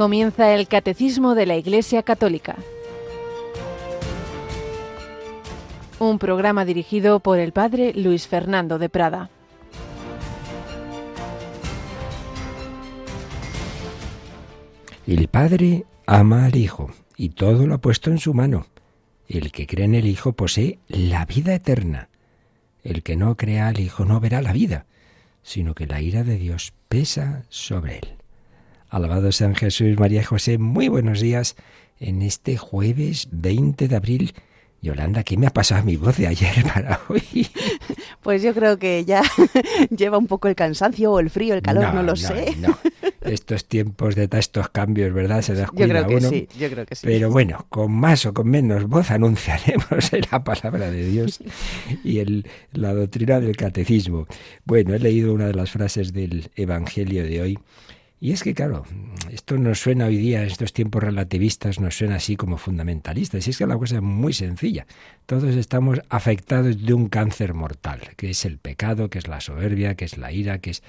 [0.00, 2.56] Comienza el Catecismo de la Iglesia Católica.
[5.98, 9.28] Un programa dirigido por el Padre Luis Fernando de Prada.
[15.06, 18.68] El Padre ama al Hijo y todo lo ha puesto en su mano.
[19.28, 22.08] El que cree en el Hijo posee la vida eterna.
[22.82, 24.86] El que no crea al Hijo no verá la vida,
[25.42, 28.19] sino que la ira de Dios pesa sobre él.
[28.90, 30.58] Alabado sean Jesús, María y José.
[30.58, 31.54] Muy buenos días
[32.00, 34.34] en este jueves 20 de abril.
[34.82, 37.22] Yolanda, ¿qué me ha pasado a mi voz de ayer para hoy?
[38.20, 39.22] Pues yo creo que ya
[39.96, 42.54] lleva un poco el cansancio o el frío, el calor, no, lo sé.
[42.58, 42.76] No.
[43.22, 45.40] Estos tiempos de estos cambios, ¿verdad?
[45.40, 47.06] Se descuida yo creo que Sí, yo creo que sí.
[47.06, 51.40] Pero bueno, con más o con menos voz anunciaremos la palabra de Dios
[52.04, 54.26] y el, la doctrina del catecismo.
[54.66, 57.58] Bueno, he leído una de las frases del Evangelio de hoy
[58.22, 58.84] y es que, claro,
[59.32, 63.46] esto nos suena hoy día, en estos tiempos relativistas, nos suena así como fundamentalistas.
[63.46, 64.86] Y es que la cosa es muy sencilla.
[65.24, 69.94] Todos estamos afectados de un cáncer mortal, que es el pecado, que es la soberbia,
[69.94, 70.82] que es la ira, que es,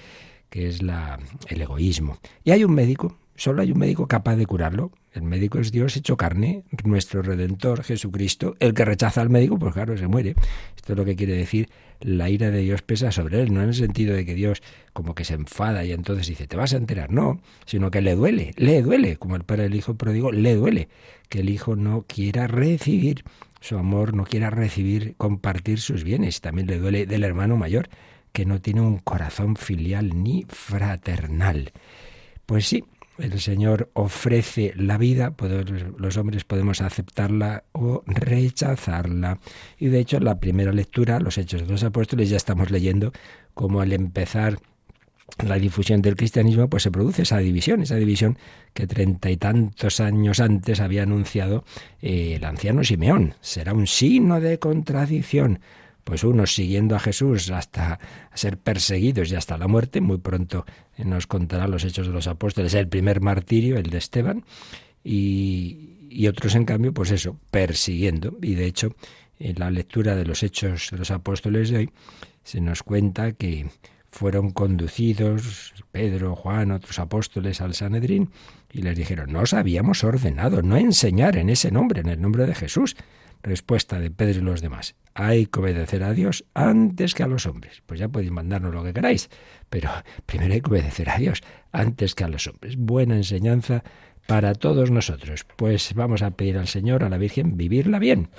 [0.49, 2.19] que es la, el egoísmo.
[2.43, 4.91] Y hay un médico, solo hay un médico capaz de curarlo.
[5.13, 8.55] El médico es Dios hecho carne, nuestro Redentor, Jesucristo.
[8.59, 10.35] El que rechaza al médico, pues claro, se muere.
[10.75, 13.69] Esto es lo que quiere decir la ira de Dios pesa sobre él, no en
[13.69, 14.61] el sentido de que Dios
[14.93, 18.15] como que se enfada y entonces dice, te vas a enterar, no, sino que le
[18.15, 20.89] duele, le duele, como el padre del hijo pródigo, le duele
[21.29, 23.23] que el hijo no quiera recibir
[23.59, 26.41] su amor, no quiera recibir, compartir sus bienes.
[26.41, 27.89] También le duele del hermano mayor,
[28.31, 31.71] que no tiene un corazón filial ni fraternal.
[32.45, 32.83] Pues sí,
[33.21, 35.33] el Señor ofrece la vida,
[35.97, 39.39] los hombres podemos aceptarla o rechazarla.
[39.77, 43.11] Y de hecho, en la primera lectura, los Hechos de los Apóstoles, ya estamos leyendo
[43.53, 44.59] cómo al empezar
[45.45, 48.37] la difusión del cristianismo, pues se produce esa división, esa división
[48.73, 51.63] que treinta y tantos años antes había anunciado
[52.01, 53.35] eh, el anciano Simeón.
[53.41, 55.59] Será un signo de contradicción
[56.03, 57.99] pues unos siguiendo a Jesús hasta
[58.33, 60.65] ser perseguidos y hasta la muerte, muy pronto
[60.97, 64.45] nos contará los hechos de los apóstoles, el primer martirio, el de Esteban,
[65.03, 68.37] y, otros en cambio, pues eso, persiguiendo.
[68.41, 68.95] Y de hecho,
[69.39, 71.89] en la lectura de los hechos de los apóstoles de hoy,
[72.43, 73.69] se nos cuenta que
[74.11, 78.29] fueron conducidos Pedro, Juan, otros apóstoles al Sanedrín
[78.71, 82.45] y les dijeron, no os habíamos ordenado no enseñar en ese nombre, en el nombre
[82.45, 82.95] de Jesús.
[83.43, 84.95] Respuesta de Pedro y los demás.
[85.13, 87.81] Hay que obedecer a Dios antes que a los hombres.
[87.85, 89.29] Pues ya podéis mandarnos lo que queráis,
[89.69, 89.89] pero
[90.25, 91.41] primero hay que obedecer a Dios
[91.71, 92.77] antes que a los hombres.
[92.77, 93.83] Buena enseñanza
[94.27, 95.45] para todos nosotros.
[95.55, 98.29] Pues vamos a pedir al Señor, a la Virgen, vivirla bien.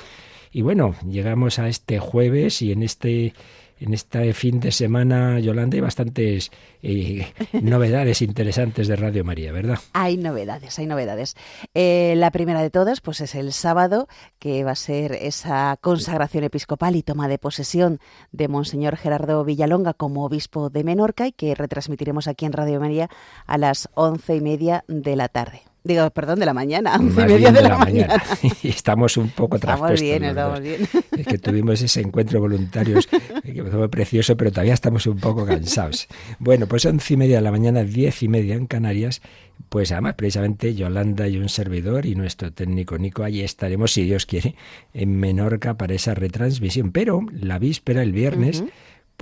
[0.51, 3.33] Y bueno, llegamos a este jueves y en este
[3.83, 7.33] en este fin de semana, Yolanda, hay bastantes eh,
[7.63, 9.79] novedades interesantes de Radio María, ¿verdad?
[9.93, 11.35] Hay novedades, hay novedades.
[11.75, 16.45] Eh, la primera de todas, pues es el sábado, que va a ser esa consagración
[16.45, 17.99] episcopal y toma de posesión
[18.31, 23.11] de Monseñor Gerardo Villalonga como obispo de Menorca y que retransmitiremos aquí en Radio María
[23.47, 25.72] a las once y media de la tarde.
[25.85, 28.23] Digo, perdón, de la mañana, once y media de, la, mañana.
[28.63, 30.89] y estamos un poco Estamos bien, estamos bien.
[31.19, 33.09] Es que tuvimos ese encuentro voluntarios
[33.43, 36.09] que fue precioso, pero todavía estamos un poco cansados.
[36.39, 39.21] Bueno, pues once y media de la mañana, diez y media en Canarias,
[39.69, 44.27] pues además precisamente Yolanda y un servidor y nuestro técnico Nico, allí estaremos, si Dios
[44.27, 44.55] quiere,
[44.95, 46.93] en Menorca para esa retransmisión.
[46.93, 48.65] Pero la víspera, el viernes,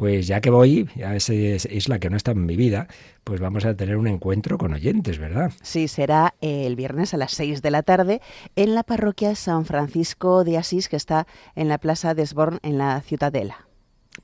[0.00, 2.88] pues ya que voy, a esa isla que no está en mi vida,
[3.22, 5.52] pues vamos a tener un encuentro con oyentes, ¿verdad?
[5.60, 8.22] Sí, será el viernes a las 6 de la tarde
[8.56, 12.78] en la parroquia San Francisco de Asís, que está en la Plaza de Esborn, en
[12.78, 13.68] la Ciudadela.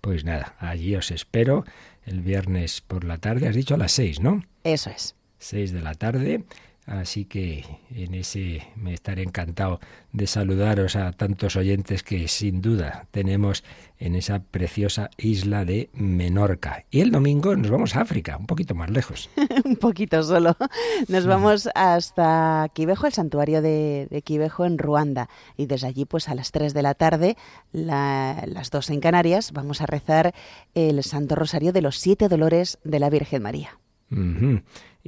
[0.00, 1.66] Pues nada, allí os espero
[2.06, 4.46] el viernes por la tarde, has dicho a las 6, ¿no?
[4.64, 5.14] Eso es.
[5.40, 6.44] 6 de la tarde
[6.86, 9.80] Así que en ese me estaré encantado
[10.12, 13.64] de saludaros a tantos oyentes que sin duda tenemos
[13.98, 16.84] en esa preciosa isla de Menorca.
[16.92, 19.30] Y el domingo nos vamos a África, un poquito más lejos.
[19.64, 20.56] un poquito solo.
[21.08, 25.28] Nos vamos hasta Quivejo, el santuario de, de, Quivejo en Ruanda.
[25.56, 27.36] Y desde allí, pues a las 3 de la tarde,
[27.72, 30.34] las 2 en Canarias, vamos a rezar
[30.74, 33.80] el Santo Rosario de los Siete Dolores de la Virgen María.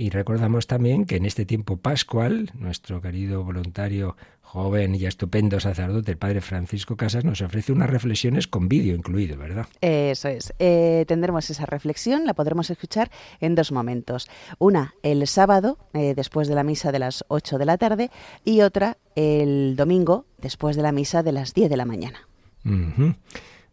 [0.00, 6.12] Y recordamos también que en este tiempo pascual, nuestro querido voluntario joven y estupendo sacerdote,
[6.12, 9.66] el padre Francisco Casas, nos ofrece unas reflexiones con vídeo incluido, ¿verdad?
[9.80, 10.54] Eso es.
[10.60, 13.10] Eh, tendremos esa reflexión, la podremos escuchar
[13.40, 14.30] en dos momentos.
[14.60, 18.12] Una el sábado, eh, después de la misa de las 8 de la tarde,
[18.44, 22.20] y otra el domingo, después de la misa de las 10 de la mañana.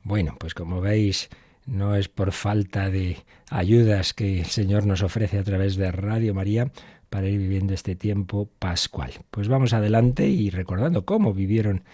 [0.01, 1.29] Bueno, pues como veis,
[1.65, 3.17] no es por falta de
[3.49, 6.71] ayudas que el Señor nos ofrece a través de Radio María,
[7.09, 9.13] para ir viviendo este tiempo pascual.
[9.31, 11.85] Pues vamos adelante y recordando cómo vivieron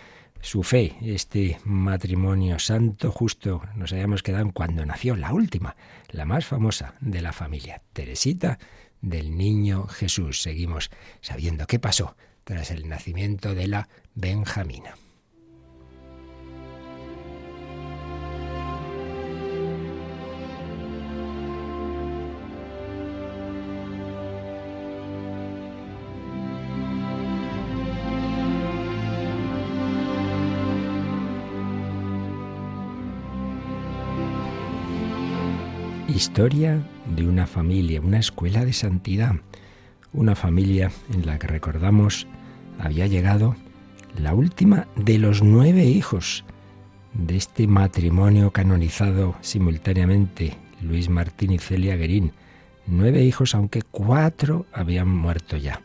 [0.41, 5.75] su fe, este matrimonio santo, justo nos habíamos quedado cuando nació la última,
[6.09, 8.57] la más famosa de la familia, Teresita
[9.01, 10.41] del Niño Jesús.
[10.41, 10.89] Seguimos
[11.21, 14.95] sabiendo qué pasó tras el nacimiento de la Benjamina.
[36.21, 36.83] Historia
[37.15, 39.38] de una familia, una escuela de santidad,
[40.13, 42.27] una familia en la que recordamos
[42.77, 43.56] había llegado
[44.19, 46.45] la última de los nueve hijos
[47.15, 52.33] de este matrimonio canonizado simultáneamente, Luis Martín y Celia Guerín.
[52.85, 55.81] Nueve hijos, aunque cuatro habían muerto ya.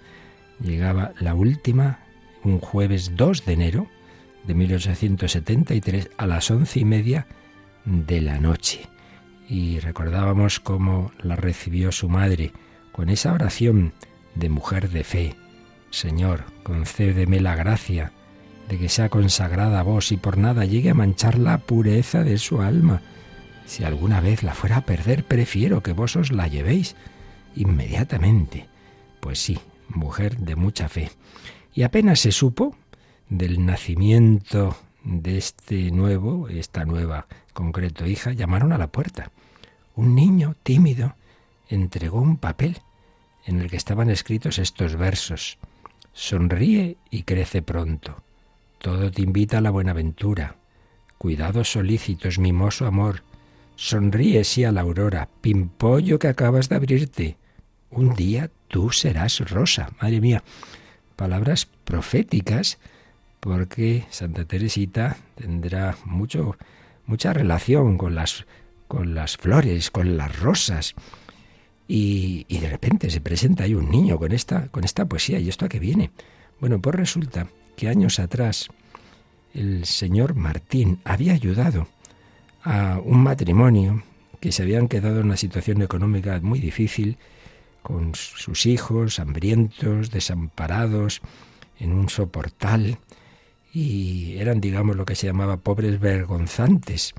[0.61, 2.01] Llegaba la última
[2.45, 3.87] un jueves 2 de enero
[4.47, 7.27] de 1873 a las once y media
[7.87, 8.87] de la noche
[9.49, 12.53] y recordábamos cómo la recibió su madre
[12.93, 13.93] con esa oración
[14.35, 15.35] de mujer de fe.
[15.91, 18.13] Señor, concédeme la gracia
[18.69, 22.39] de que sea consagrada a vos y por nada llegue a manchar la pureza de
[22.39, 23.03] su alma.
[23.65, 26.97] Si alguna vez la fuera a perder, prefiero que vos os la llevéis
[27.55, 28.69] inmediatamente.
[29.21, 29.59] Pues sí,
[29.89, 31.11] mujer de mucha fe.
[31.75, 32.77] Y apenas se supo
[33.29, 37.27] del nacimiento de este nuevo, esta nueva
[37.57, 39.33] concreto hija, llamaron a la puerta.
[39.97, 41.17] Un niño tímido
[41.69, 42.79] entregó un papel
[43.47, 45.59] en el que estaban escritos estos versos.
[46.13, 48.23] Sonríe y crece pronto.
[48.79, 50.57] Todo te invita a la buenaventura.
[51.19, 53.23] Cuidados solícitos, mimoso amor.
[53.75, 57.37] Sonríe sí a la aurora, pimpollo que acabas de abrirte.
[57.91, 59.91] Un día tú serás rosa.
[60.01, 60.45] Madre mía,
[61.17, 62.79] palabras proféticas,
[63.41, 66.57] porque Santa Teresita tendrá mucho
[67.07, 68.47] mucha relación con las,
[68.89, 70.95] con las flores, con las rosas.
[71.89, 75.39] Y, de repente se presenta ahí un niño con esta, con esta poesía.
[75.39, 76.11] ¿Y esto a qué viene?
[76.61, 78.69] Bueno, pues resulta que años atrás
[79.55, 81.89] el señor Martín había ayudado
[82.63, 84.03] a un matrimonio
[84.41, 87.17] que se habían quedado en una situación económica muy difícil,
[87.83, 91.23] con sus hijos hambrientos, desamparados,
[91.79, 92.99] en un soportal,
[93.79, 97.13] y eran, digamos, lo que se llamaba pobres vergonzantes.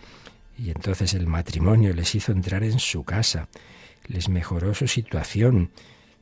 [0.58, 3.48] Y entonces el matrimonio les hizo entrar en su casa,
[4.08, 5.70] les mejoró su situación,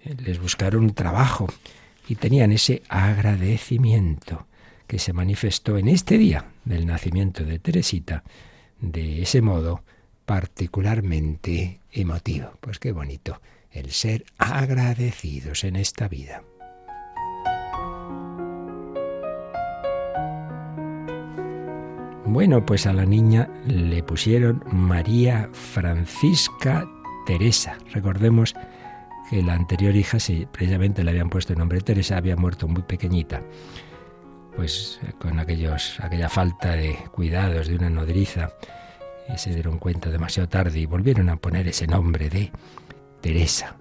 [0.03, 1.47] les buscaron trabajo
[2.09, 4.45] y tenían ese agradecimiento
[4.87, 8.25] que se manifestó en este día del nacimiento de Teresita
[8.81, 9.85] de ese modo
[10.25, 12.51] particularmente emotivo.
[12.59, 13.41] Pues qué bonito
[13.71, 16.43] el ser agradecidos en esta vida.
[22.27, 26.89] Bueno, pues a la niña le pusieron María Francisca
[27.27, 27.77] Teresa.
[27.93, 28.55] Recordemos
[29.29, 32.81] que la anterior hija, si precisamente le habían puesto el nombre Teresa, había muerto muy
[32.81, 33.43] pequeñita.
[34.55, 35.77] Pues con aquella
[36.27, 38.49] falta de cuidados de una nodriza,
[39.37, 42.51] se dieron cuenta demasiado tarde y volvieron a poner ese nombre de
[43.21, 43.75] Teresa.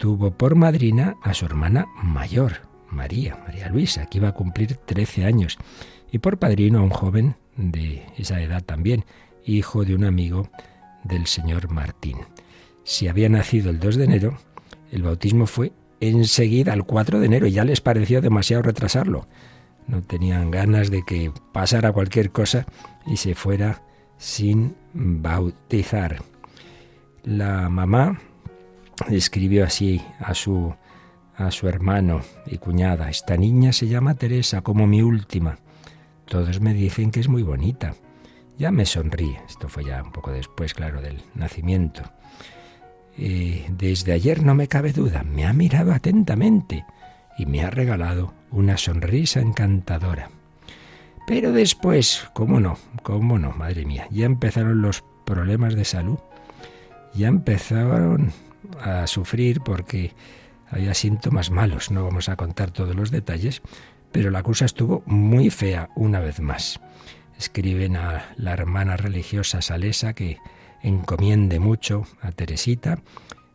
[0.00, 5.24] Tuvo por madrina a su hermana mayor, María, María Luisa, que iba a cumplir 13
[5.24, 5.56] años,
[6.10, 9.04] y por padrino a un joven de esa edad también,
[9.44, 10.48] hijo de un amigo
[11.04, 12.18] del señor Martín.
[12.84, 14.38] Si había nacido el 2 de enero,
[14.90, 19.26] el bautismo fue enseguida, al 4 de enero, y ya les pareció demasiado retrasarlo.
[19.86, 22.66] No tenían ganas de que pasara cualquier cosa
[23.06, 23.82] y se fuera
[24.18, 26.22] sin bautizar.
[27.22, 28.20] La mamá
[29.08, 30.74] escribió así a su
[31.36, 35.58] a su hermano y cuñada, esta niña se llama Teresa como mi última.
[36.26, 37.94] Todos me dicen que es muy bonita.
[38.58, 39.40] Ya me sonríe.
[39.48, 42.02] Esto fue ya un poco después, claro, del nacimiento.
[43.16, 46.84] desde ayer no me cabe duda, me ha mirado atentamente
[47.38, 50.30] y me ha regalado una sonrisa encantadora.
[51.26, 52.78] Pero después, ¿cómo no?
[53.02, 53.52] ¿Cómo no?
[53.52, 56.18] Madre mía, ya empezaron los problemas de salud.
[57.14, 58.32] Ya empezaron
[58.80, 60.14] a sufrir porque
[60.70, 61.90] había síntomas malos.
[61.90, 63.62] No vamos a contar todos los detalles,
[64.16, 66.80] pero la cosa estuvo muy fea una vez más.
[67.36, 70.38] Escriben a la hermana religiosa salesa que
[70.82, 73.02] encomiende mucho a Teresita,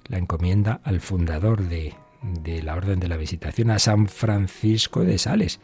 [0.05, 5.17] la encomienda al fundador de, de la Orden de la Visitación, a San Francisco de
[5.17, 5.59] Sales.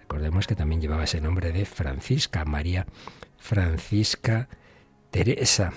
[0.00, 2.86] Recordemos que también llevaba ese nombre de Francisca, María
[3.38, 4.48] Francisca
[5.12, 5.74] Teresa.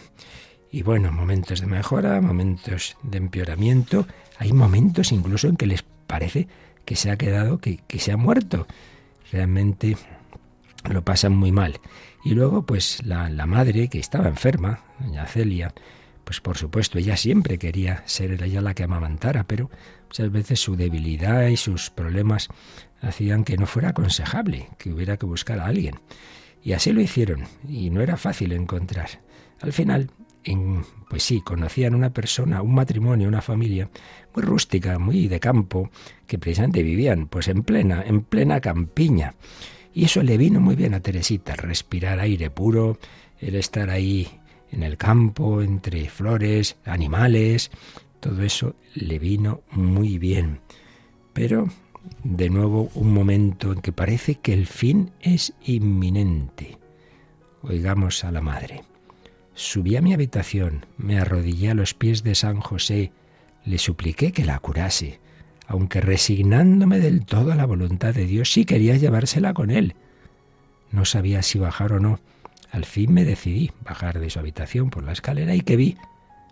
[0.71, 4.07] Y bueno, momentos de mejora, momentos de empeoramiento.
[4.39, 6.47] Hay momentos incluso en que les parece
[6.85, 8.67] que se ha quedado, que, que se ha muerto.
[9.31, 9.97] Realmente
[10.89, 11.79] lo pasan muy mal.
[12.23, 15.73] Y luego, pues la, la, madre, que estaba enferma, doña Celia,
[16.23, 19.69] pues por supuesto, ella siempre quería ser ella la que amamantara, pero
[20.05, 22.47] muchas veces su debilidad y sus problemas
[23.01, 25.99] hacían que no fuera aconsejable, que hubiera que buscar a alguien.
[26.63, 29.09] Y así lo hicieron, y no era fácil encontrar.
[29.59, 30.09] Al final,
[31.09, 33.89] pues sí, conocían una persona, un matrimonio, una familia
[34.35, 35.89] muy rústica, muy de campo,
[36.27, 39.35] que precisamente vivían pues en plena, en plena campiña.
[39.93, 42.97] Y eso le vino muy bien a Teresita, respirar aire puro,
[43.39, 44.27] el estar ahí
[44.71, 47.69] en el campo, entre flores, animales,
[48.19, 50.61] todo eso le vino muy bien.
[51.33, 51.67] Pero,
[52.23, 56.77] de nuevo, un momento en que parece que el fin es inminente.
[57.61, 58.83] Oigamos a la madre.
[59.55, 63.11] Subí a mi habitación, me arrodillé a los pies de San José,
[63.65, 65.19] le supliqué que la curase
[65.67, 69.95] aunque resignándome del todo a la voluntad de Dios, sí quería llevársela con él.
[70.91, 72.19] No sabía si bajar o no.
[72.71, 75.97] Al fin me decidí bajar de su habitación por la escalera y que vi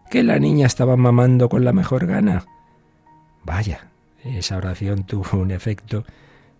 [0.09, 2.45] que la niña estaba mamando con la mejor gana.
[3.43, 3.87] Vaya,
[4.23, 6.05] esa oración tuvo un efecto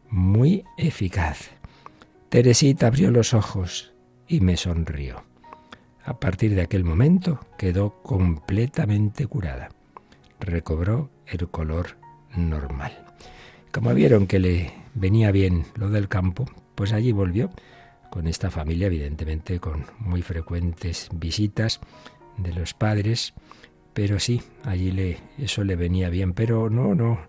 [0.09, 1.51] muy eficaz.
[2.29, 3.93] Teresita abrió los ojos
[4.27, 5.30] y me sonrió.
[6.03, 9.69] A partir de aquel momento quedó completamente curada.
[10.39, 11.97] Recobró el color
[12.35, 13.05] normal.
[13.71, 17.51] Como vieron que le venía bien lo del campo, pues allí volvió
[18.09, 21.79] con esta familia, evidentemente con muy frecuentes visitas
[22.37, 23.33] de los padres,
[23.93, 27.19] pero sí, allí eso le venía bien, pero no, no,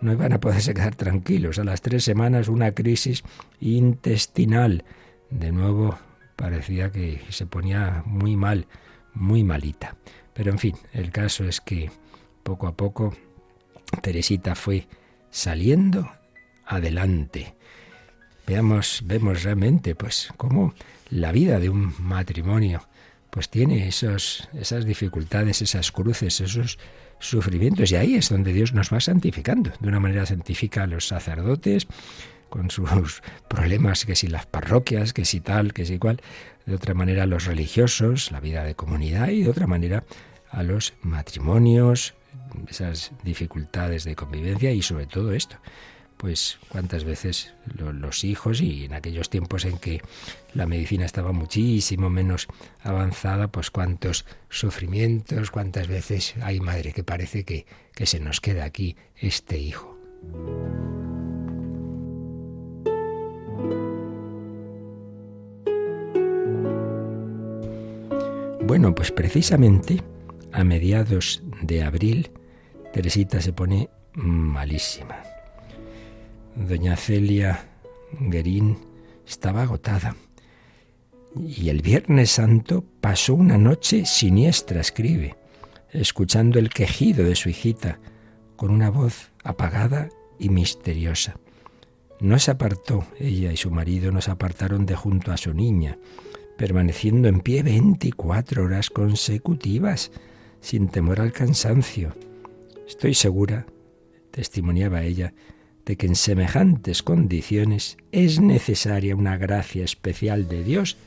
[0.00, 1.58] no iban a poderse quedar tranquilos.
[1.58, 3.22] A las tres semanas una crisis
[3.60, 4.84] intestinal.
[5.30, 5.96] De nuevo
[6.42, 8.66] parecía que se ponía muy mal,
[9.14, 9.94] muy malita.
[10.34, 11.88] Pero en fin, el caso es que
[12.42, 13.14] poco a poco
[14.02, 14.88] Teresita fue
[15.30, 16.10] saliendo
[16.66, 17.54] adelante.
[18.44, 20.74] Veamos, vemos realmente pues cómo
[21.10, 22.88] la vida de un matrimonio
[23.30, 26.76] pues tiene esos, esas dificultades, esas cruces, esos
[27.20, 27.92] sufrimientos.
[27.92, 29.70] Y ahí es donde Dios nos va santificando.
[29.78, 31.86] De una manera santifica a los sacerdotes,
[32.52, 36.20] con sus problemas, que si las parroquias, que si tal, que si cual.
[36.66, 39.30] De otra manera a los religiosos, la vida de comunidad.
[39.30, 40.04] Y de otra manera
[40.50, 42.14] a los matrimonios,
[42.68, 45.56] esas dificultades de convivencia y sobre todo esto.
[46.18, 50.02] Pues cuántas veces los hijos y en aquellos tiempos en que
[50.54, 52.46] la medicina estaba muchísimo menos
[52.82, 58.64] avanzada, pues cuántos sufrimientos, cuántas veces hay madre que parece que, que se nos queda
[58.64, 59.98] aquí este hijo.
[68.72, 70.00] Bueno, pues precisamente
[70.50, 72.30] a mediados de abril
[72.90, 75.22] Teresita se pone malísima.
[76.56, 77.68] Doña Celia
[78.18, 78.78] Guerín
[79.28, 80.16] estaba agotada.
[81.36, 85.36] Y el Viernes Santo pasó una noche siniestra, escribe,
[85.90, 87.98] escuchando el quejido de su hijita,
[88.56, 91.36] con una voz apagada y misteriosa.
[92.20, 95.98] No se apartó, ella y su marido no se apartaron de junto a su niña,
[96.62, 100.12] permaneciendo en pie veinticuatro horas consecutivas,
[100.60, 102.14] sin temor al cansancio
[102.86, 103.66] Estoy segura,
[104.30, 105.34] testimoniaba ella,
[105.84, 110.98] de que en semejantes condiciones es necesaria una gracia especial de Dios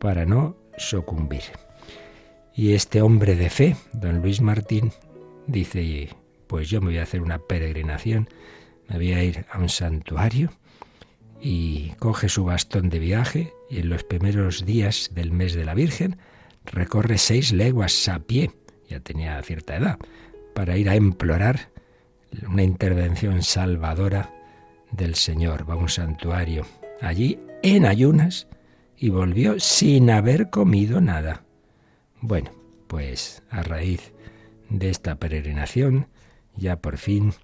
[0.00, 1.44] para no sucumbir.
[2.52, 4.90] Y este hombre de fe, don Luis Martín,
[5.46, 6.08] dice,
[6.48, 8.28] pues yo me voy a hacer una peregrinación,
[8.88, 10.50] me voy a ir a un santuario
[11.42, 15.74] y coge su bastón de viaje y en los primeros días del mes de la
[15.74, 16.18] Virgen
[16.64, 18.52] recorre seis leguas a pie,
[18.88, 19.98] ya tenía cierta edad,
[20.54, 21.70] para ir a implorar
[22.48, 24.32] una intervención salvadora
[24.92, 25.68] del Señor.
[25.68, 26.64] Va a un santuario
[27.00, 28.46] allí en ayunas
[28.96, 31.42] y volvió sin haber comido nada.
[32.20, 32.52] Bueno,
[32.86, 34.12] pues a raíz
[34.68, 36.06] de esta peregrinación,
[36.54, 37.34] ya por fin,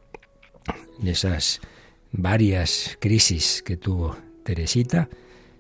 [1.01, 1.61] de esas
[2.13, 5.09] varias crisis que tuvo Teresita,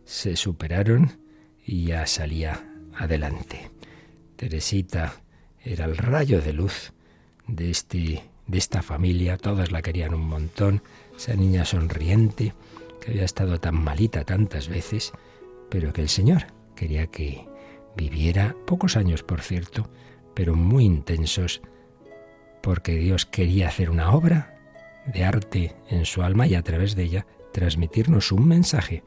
[0.05, 1.19] se superaron
[1.65, 2.65] y ya salía
[2.95, 3.71] adelante.
[4.37, 5.23] Teresita
[5.63, 6.93] era el rayo de luz
[7.47, 10.83] de, este, de esta familia, todas la querían un montón,
[11.17, 12.55] esa niña sonriente
[13.01, 15.13] que había estado tan malita tantas veces,
[15.69, 17.47] pero que el Señor quería que
[17.97, 18.55] viviera.
[18.67, 19.91] Pocos años, por cierto,
[20.35, 21.61] pero muy intensos,
[22.63, 24.58] porque Dios quería hacer una obra
[25.13, 29.03] de arte en su alma y a través de ella transmitirnos un mensaje.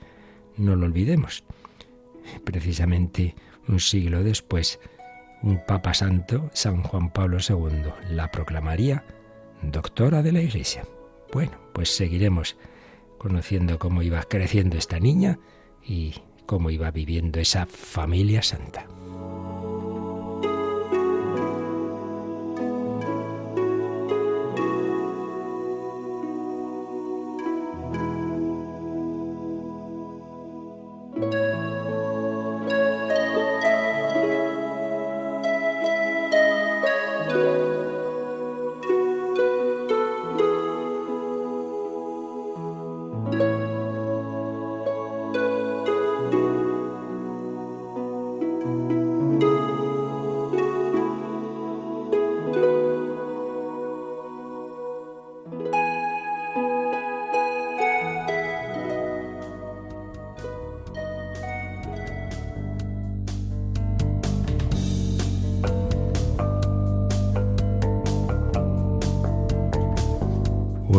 [0.57, 1.43] No lo olvidemos.
[2.43, 3.35] Precisamente
[3.67, 4.79] un siglo después,
[5.41, 9.03] un Papa Santo, San Juan Pablo II, la proclamaría
[9.61, 10.85] doctora de la Iglesia.
[11.31, 12.57] Bueno, pues seguiremos
[13.17, 15.39] conociendo cómo iba creciendo esta niña
[15.83, 16.15] y
[16.45, 18.87] cómo iba viviendo esa familia santa.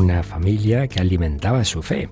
[0.02, 2.08] Una familia que alimentaba su fe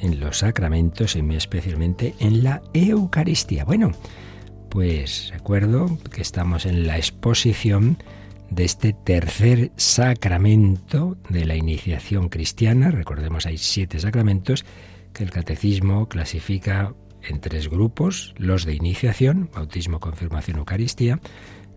[0.00, 3.64] en los sacramentos y muy especialmente en la Eucaristía.
[3.64, 3.90] Bueno,
[4.70, 7.98] pues recuerdo que estamos en la exposición
[8.50, 12.92] de este tercer sacramento de la iniciación cristiana.
[12.92, 14.64] Recordemos, hay siete sacramentos
[15.12, 21.18] que el catecismo clasifica en tres grupos, los de iniciación, bautismo, confirmación, Eucaristía,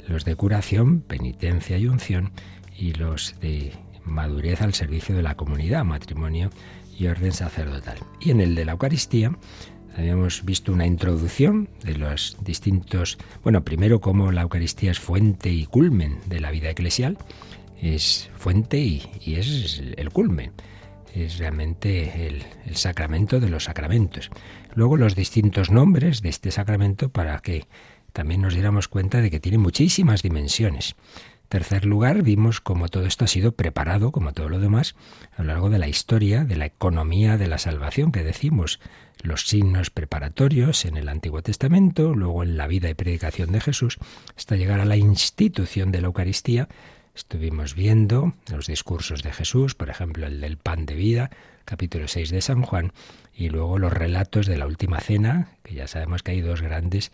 [0.08, 2.34] los de curación, penitencia y unción,
[2.78, 3.74] y los de
[4.06, 6.50] madurez al servicio de la comunidad, matrimonio
[6.98, 7.98] y orden sacerdotal.
[8.20, 9.32] Y en el de la Eucaristía
[9.98, 15.66] habíamos visto una introducción de los distintos, bueno, primero cómo la Eucaristía es fuente y
[15.66, 17.18] culmen de la vida eclesial,
[17.82, 20.52] es fuente y, es el culmen,
[21.14, 24.30] es realmente el, el sacramento de los sacramentos.
[24.76, 27.66] Luego los distintos nombres de este sacramento para que
[28.14, 30.96] también nos diéramos cuenta de que tiene muchísimas dimensiones
[31.50, 34.96] tercer lugar, vimos cómo todo esto ha sido preparado, como todo lo demás,
[35.36, 38.80] a lo largo de la historia, de la economía de la salvación que decimos,
[39.24, 43.98] los signos preparatorios en el Antiguo Testamento, luego en la vida y predicación de Jesús,
[44.38, 46.70] hasta llegar a la institución de la Eucaristía.
[47.16, 51.32] Estuvimos viendo los discursos de Jesús, por ejemplo, el del pan de vida,
[51.66, 52.94] capítulo 6 de San Juan,
[53.34, 57.12] y luego los relatos de la última cena, que ya sabemos que hay dos grandes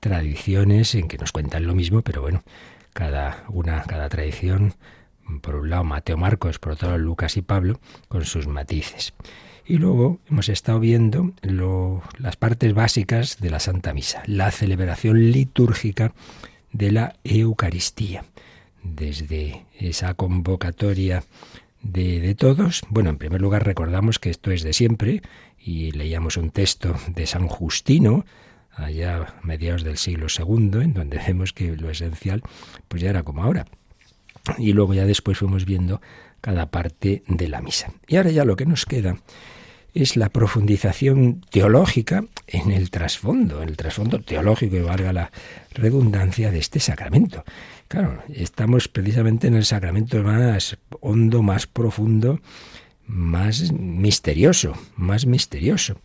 [0.00, 2.44] tradiciones en que nos cuentan lo mismo, pero bueno,
[2.98, 4.74] cada una, cada tradición,
[5.40, 9.14] por un lado Mateo Marcos, por otro lado Lucas y Pablo, con sus matices.
[9.64, 11.32] Y luego hemos estado viendo
[12.18, 16.12] las partes básicas de la Santa Misa, la celebración litúrgica
[16.72, 18.24] de la Eucaristía.
[18.82, 21.22] Desde esa convocatoria
[21.82, 25.22] de, de, todos, bueno, en primer lugar recordamos que esto es de siempre
[25.56, 28.24] y leíamos un texto de San Justino,
[28.78, 32.42] allá mediados del siglo II, en donde vemos que lo esencial
[32.88, 33.66] pues ya era como ahora.
[34.56, 36.00] Y luego ya después fuimos viendo
[36.40, 37.92] cada parte de la misa.
[38.06, 39.18] Y ahora ya lo que nos queda
[39.94, 45.32] es la profundización teológica en el trasfondo, en el trasfondo teológico, y valga la
[45.72, 47.44] redundancia, de este sacramento.
[47.88, 52.40] Claro, estamos precisamente en el sacramento más hondo, más profundo,
[53.06, 55.96] más misterioso, más misterioso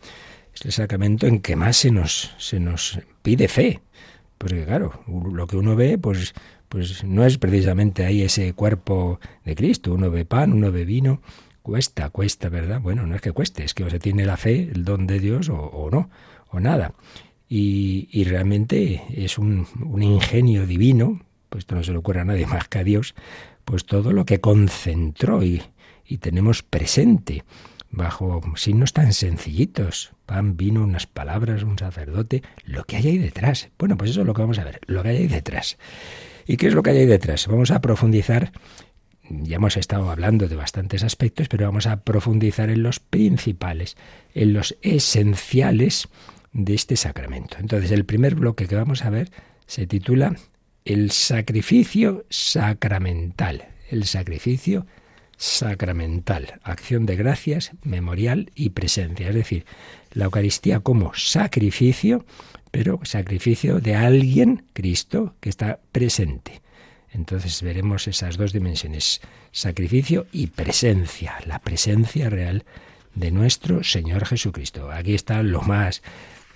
[0.54, 3.80] es el sacramento en que más se nos, se nos pide fe.
[4.38, 6.34] Porque claro, lo que uno ve, pues,
[6.68, 9.94] pues no es precisamente ahí ese cuerpo de Cristo.
[9.94, 11.20] Uno ve pan, uno ve vino.
[11.62, 12.80] Cuesta, cuesta, ¿verdad?
[12.80, 15.18] Bueno, no es que cueste, es que o se tiene la fe, el don de
[15.18, 16.10] Dios, o, no,
[16.50, 16.92] o nada.
[17.48, 22.24] Y, y realmente es un, un, ingenio divino, pues esto no se le ocurre a
[22.26, 23.14] nadie más que a Dios,
[23.64, 25.62] pues todo lo que concentró y,
[26.06, 27.44] y tenemos presente
[27.94, 30.12] bajo signos tan sencillitos.
[30.26, 33.68] Pan, vino, unas palabras, un sacerdote, lo que hay ahí detrás.
[33.78, 35.78] Bueno, pues eso es lo que vamos a ver, lo que hay ahí detrás.
[36.46, 37.46] ¿Y qué es lo que hay ahí detrás?
[37.46, 38.52] Vamos a profundizar,
[39.28, 43.96] ya hemos estado hablando de bastantes aspectos, pero vamos a profundizar en los principales,
[44.34, 46.08] en los esenciales
[46.52, 47.56] de este sacramento.
[47.60, 49.30] Entonces, el primer bloque que vamos a ver
[49.66, 50.36] se titula
[50.84, 53.68] El sacrificio sacramental.
[53.90, 54.86] El sacrificio
[55.36, 59.28] sacramental, acción de gracias, memorial y presencia.
[59.28, 59.64] Es decir,
[60.12, 62.24] la Eucaristía como sacrificio,
[62.70, 66.62] pero sacrificio de alguien, Cristo, que está presente.
[67.12, 69.20] Entonces veremos esas dos dimensiones,
[69.52, 72.64] sacrificio y presencia, la presencia real
[73.14, 74.90] de nuestro Señor Jesucristo.
[74.90, 76.02] Aquí está lo más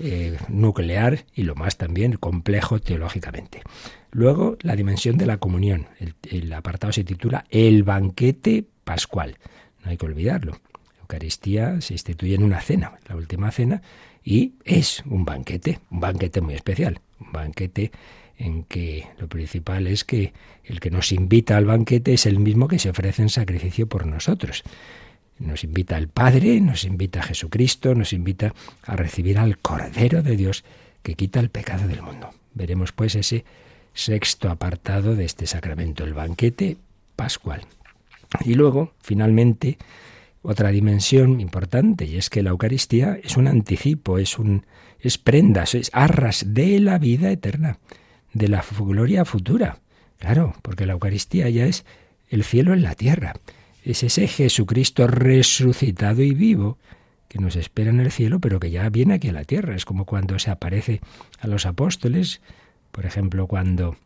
[0.00, 3.62] eh, nuclear y lo más también complejo teológicamente.
[4.10, 5.86] Luego, la dimensión de la comunión.
[6.30, 9.38] el apartado se titula El banquete pascual.
[9.84, 10.52] No hay que olvidarlo.
[10.52, 13.82] La Eucaristía se instituye en una cena, la última cena,
[14.24, 17.92] y es un banquete, un banquete muy especial, un banquete
[18.36, 20.32] en que lo principal es que
[20.64, 24.06] el que nos invita al banquete es el mismo que se ofrece en sacrificio por
[24.06, 24.62] nosotros.
[25.38, 30.36] Nos invita el Padre, nos invita a Jesucristo, nos invita a recibir al Cordero de
[30.36, 30.64] Dios
[31.02, 32.30] que quita el pecado del mundo.
[32.54, 33.44] Veremos pues ese
[33.98, 36.76] sexto apartado de este sacramento, el banquete
[37.16, 37.62] pascual.
[38.44, 39.76] Y luego, finalmente,
[40.42, 44.64] otra dimensión importante, y es que la Eucaristía es un anticipo, es un
[45.00, 47.78] es prendas, es arras de la vida eterna,
[48.32, 49.80] de la gloria futura.
[50.18, 51.84] Claro, porque la Eucaristía ya es
[52.28, 53.34] el cielo en la tierra.
[53.84, 56.78] Es ese Jesucristo resucitado y vivo
[57.28, 59.74] que nos espera en el cielo, pero que ya viene aquí a la tierra.
[59.74, 61.00] Es como cuando se aparece
[61.40, 62.40] a los apóstoles,
[62.92, 63.96] por ejemplo, cuando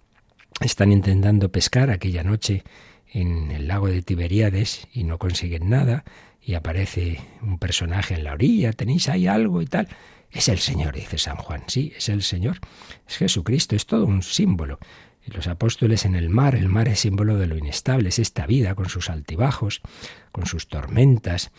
[0.60, 2.64] están intentando pescar aquella noche
[3.12, 6.04] en el lago de Tiberíades y no consiguen nada,
[6.40, 9.88] y aparece un personaje en la orilla, tenéis ahí algo y tal.
[10.30, 11.62] Es el Señor, dice San Juan.
[11.68, 12.58] Sí, es el Señor.
[13.06, 14.78] Es Jesucristo, es todo un símbolo.
[15.26, 18.74] Los apóstoles en el mar, el mar es símbolo de lo inestable, es esta vida
[18.74, 19.82] con sus altibajos,
[20.32, 21.52] con sus tormentas.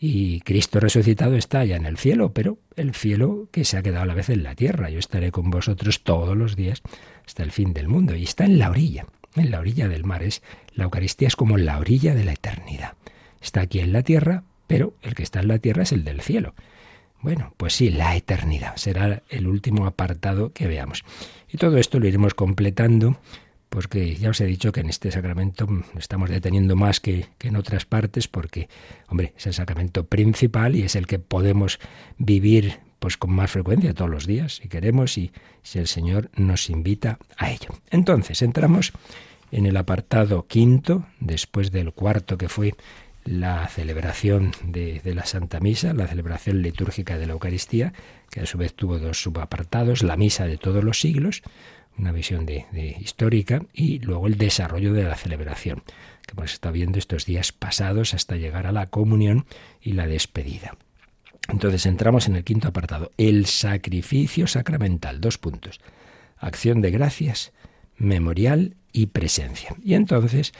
[0.00, 4.04] Y Cristo resucitado está ya en el cielo, pero el cielo que se ha quedado
[4.04, 4.90] a la vez en la tierra.
[4.90, 6.82] Yo estaré con vosotros todos los días
[7.26, 8.14] hasta el fin del mundo.
[8.14, 10.22] Y está en la orilla, en la orilla del mar.
[10.22, 12.94] Es, la Eucaristía es como la orilla de la eternidad.
[13.40, 16.20] Está aquí en la tierra, pero el que está en la tierra es el del
[16.20, 16.54] cielo.
[17.20, 21.04] Bueno, pues sí, la eternidad será el último apartado que veamos.
[21.50, 23.18] Y todo esto lo iremos completando
[23.68, 25.66] porque ya os he dicho que en este sacramento
[25.98, 28.68] estamos deteniendo más que, que, en otras partes, porque,
[29.08, 31.78] hombre, es el sacramento principal y es el que podemos
[32.16, 35.30] vivir pues con más frecuencia todos los días, si queremos, y
[35.62, 37.78] si el Señor nos invita a ello.
[37.90, 38.92] Entonces, entramos
[39.52, 42.74] en el apartado quinto, después del cuarto que fue
[43.24, 47.92] la celebración de, la Santa Misa, la celebración litúrgica de la Eucaristía,
[48.30, 51.42] que a su vez tuvo dos subapartados, la Misa de todos los siglos,
[51.98, 52.66] una visión de,
[53.00, 55.82] histórica, y luego el desarrollo de la celebración,
[56.26, 59.46] que hemos estado viendo estos días pasados hasta llegar a la comunión
[59.80, 60.76] y la despedida.
[61.48, 65.80] Entonces entramos en el quinto apartado, el sacrificio sacramental, dos puntos,
[66.36, 67.52] acción de gracias,
[67.96, 69.74] memorial y presencia.
[69.82, 70.52] Y entonces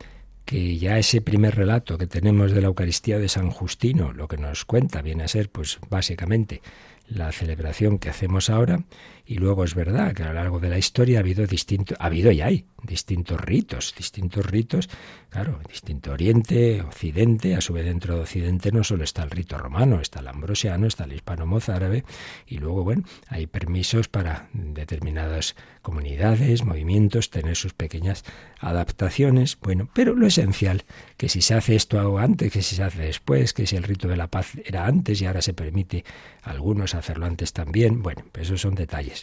[0.45, 4.37] que ya ese primer relato que tenemos de la Eucaristía de San Justino, lo que
[4.37, 6.61] nos cuenta viene a ser, pues básicamente,
[7.07, 8.83] la celebración que hacemos ahora,
[9.25, 12.05] y luego es verdad que a lo largo de la historia ha habido distinto, ha
[12.05, 14.89] habido y hay distintos ritos, distintos ritos,
[15.29, 19.57] claro, distinto Oriente, Occidente, a su vez dentro de Occidente no solo está el rito
[19.57, 22.05] romano, está el ambrosiano, está el hispano-mozárabe,
[22.45, 28.23] y luego, bueno, hay permisos para determinadas comunidades, movimientos, tener sus pequeñas
[28.59, 30.83] adaptaciones, bueno, pero lo esencial,
[31.17, 34.07] que si se hace esto antes, que si se hace después, que si el rito
[34.07, 36.03] de la paz era antes y ahora se permite
[36.43, 39.14] a algunos hacerlo antes también, bueno, pues esos son detalles.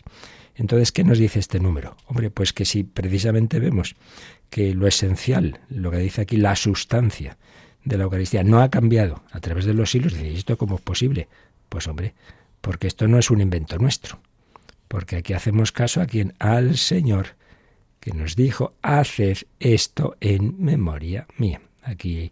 [0.55, 1.97] Entonces, ¿qué nos dice este número?
[2.07, 3.97] Hombre, pues que si precisamente vemos
[4.51, 7.39] que lo esencial, lo que dice aquí, la sustancia
[7.85, 10.83] de la Eucaristía, no ha cambiado a través de los siglos, ¿y esto cómo es
[10.83, 11.29] posible?
[11.69, 12.15] Pues hombre,
[12.61, 14.21] porque esto no es un invento nuestro,
[14.89, 17.29] porque aquí hacemos caso a quien, al Señor,
[17.99, 21.61] que nos dijo, haced esto en memoria mía.
[21.83, 22.31] Aquí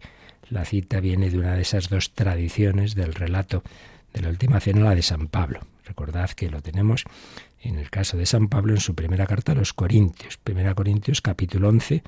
[0.49, 3.63] la cita viene de una de esas dos tradiciones del relato
[4.13, 5.61] de la última cena, la de San Pablo.
[5.85, 7.05] Recordad que lo tenemos
[7.61, 10.37] en el caso de San Pablo en su primera carta a los Corintios.
[10.37, 12.03] Primera Corintios capítulo 11,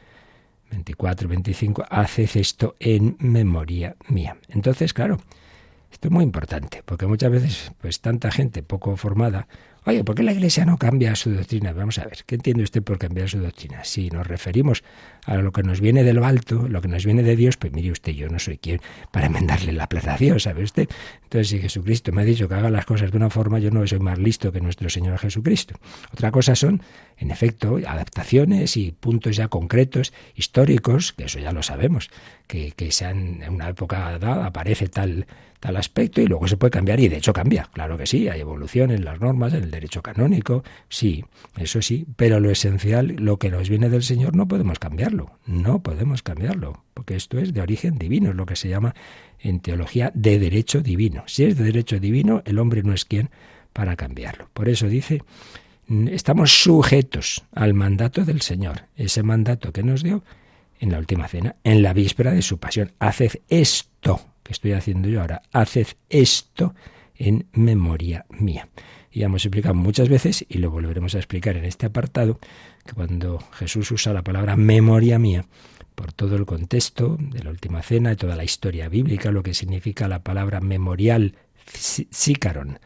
[0.71, 4.37] 24 25, haced esto en memoria mía.
[4.49, 5.17] Entonces, claro,
[5.91, 9.47] esto es muy importante, porque muchas veces, pues tanta gente poco formada
[9.85, 11.73] Oye, ¿por qué la Iglesia no cambia su doctrina?
[11.73, 13.83] Vamos a ver, ¿qué entiende usted por cambiar su doctrina?
[13.83, 14.81] Si nos referimos
[15.25, 17.73] a lo que nos viene de lo alto, lo que nos viene de Dios, pues
[17.73, 18.81] mire usted, yo no soy quien
[19.11, 20.89] para enmendarle la plaza a Dios, ¿sabe usted?
[21.23, 23.85] Entonces, si Jesucristo me ha dicho que haga las cosas de una forma, yo no
[23.87, 25.75] soy más listo que nuestro Señor Jesucristo.
[26.11, 26.81] Otra cosa son,
[27.17, 32.09] en efecto, adaptaciones y puntos ya concretos, históricos, que eso ya lo sabemos,
[32.47, 35.25] que, que sean en una época dada aparece tal
[35.63, 38.41] tal aspecto y luego se puede cambiar y de hecho cambia, claro que sí, hay
[38.41, 41.23] evolución en las normas, en derecho canónico, sí,
[41.55, 44.77] eso sí, pero lo esencial, lo que nos viene del Señor, no podemos
[45.45, 48.95] no podemos cambiarlo, porque esto es de origen divino, es lo que se llama
[49.39, 51.23] en teología de derecho divino.
[51.27, 53.29] Si es de derecho divino, el hombre no es quien
[53.73, 54.49] para cambiarlo.
[54.53, 55.21] Por eso dice,
[56.09, 60.23] estamos sujetos al mandato del Señor, ese mandato que nos dio
[60.79, 62.91] en la última cena, en la víspera de su pasión.
[62.99, 66.75] Haced esto que estoy haciendo yo ahora, haced esto
[67.15, 68.67] en memoria mía.
[69.11, 72.39] Y ya hemos explicado muchas veces, y lo volveremos a explicar en este apartado,
[72.85, 75.45] que cuando Jesús usa la palabra memoria mía,
[75.95, 79.53] por todo el contexto de la última cena, y toda la historia bíblica, lo que
[79.53, 81.35] significa la palabra memorial,
[81.75, 82.79] sícaron,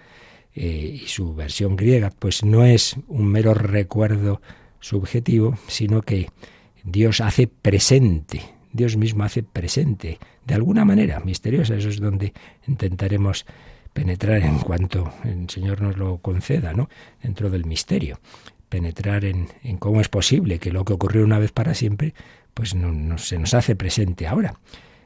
[0.56, 4.42] eh, y su versión griega, pues no es un mero recuerdo
[4.80, 6.30] subjetivo, sino que
[6.84, 12.34] Dios hace presente, Dios mismo hace presente, de alguna manera misteriosa, eso es donde
[12.68, 13.46] intentaremos
[13.94, 16.88] penetrar en cuanto el Señor nos lo conceda, ¿no?
[17.22, 18.20] Dentro del misterio,
[18.70, 19.48] penetrar en,
[19.80, 22.14] cómo es posible que lo que ocurrió una vez para siempre,
[22.54, 24.56] pues no, se nos hace presente ahora.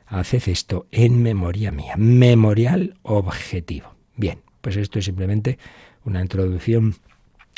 [0.07, 3.95] Haced esto en memoria mía, memorial objetivo.
[4.17, 5.57] Bien, pues esto es simplemente
[6.03, 6.95] una introducción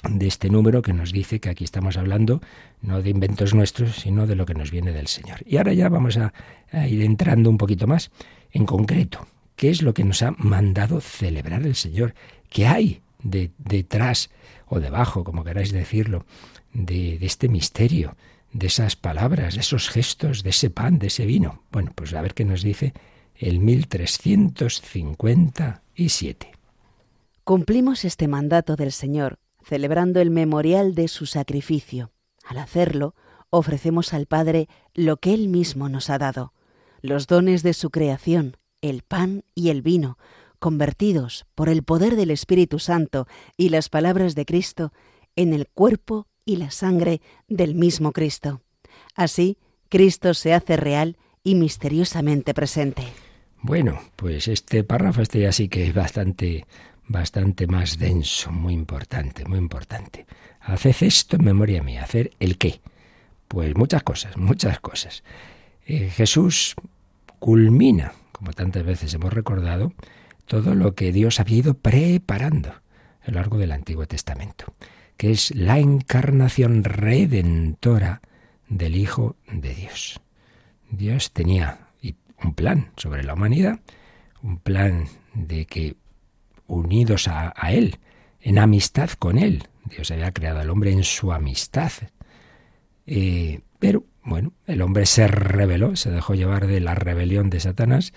[0.08, 2.42] de este número que nos dice que aquí estamos hablando
[2.82, 5.40] no de inventos nuestros, sino de lo que nos viene del Señor.
[5.46, 6.34] Y ahora ya vamos a
[6.88, 8.12] ir entrando un poquito más
[8.52, 12.14] en concreto qué es lo que nos ha mandado celebrar el Señor,
[12.50, 14.30] qué hay detrás
[14.74, 16.26] o debajo, como queráis decirlo,
[16.74, 18.16] de, de este misterio,
[18.52, 21.64] de esas palabras, de esos gestos, de ese pan, de ese vino.
[21.72, 22.94] Bueno, pues a ver qué nos dice
[23.36, 26.52] el 1357.
[27.44, 32.12] Cumplimos este mandato del Señor, celebrando el memorial de su sacrificio.
[32.46, 33.16] Al hacerlo,
[33.50, 36.54] ofrecemos al Padre lo que Él mismo nos ha dado,
[37.02, 40.18] los dones de su creación, el pan y el vino,
[40.64, 44.94] convertidos por el poder del Espíritu Santo y las palabras de Cristo
[45.36, 48.62] en el cuerpo y la sangre del mismo Cristo.
[49.14, 49.58] Así,
[49.90, 53.04] Cristo se hace real y misteriosamente presente.
[53.62, 56.66] Bueno, pues este párrafo este ya sí que es bastante
[57.10, 60.26] bastante más denso, muy importante, muy importante.
[60.62, 62.80] Haced esto en memoria mía, hacer el qué.
[63.50, 65.26] Pues muchas cosas, muchas cosas.
[65.86, 66.76] Eh, Jesús
[67.40, 69.92] culmina como tantas veces hemos recordado,
[70.46, 74.74] todo lo que Dios había ido preparando a lo largo del Antiguo Testamento,
[75.18, 78.22] que es la encarnación redentora
[78.68, 80.20] del Hijo de Dios.
[80.90, 81.80] Dios tenía
[82.44, 83.80] un plan sobre la humanidad,
[84.42, 85.96] un plan de que
[86.68, 88.00] unidos a, Él,
[88.42, 91.92] en amistad con Él, Dios había creado al hombre en su amistad.
[93.06, 98.14] Eh, pero, bueno, el hombre se rebeló, se dejó llevar de la rebelión de Satanás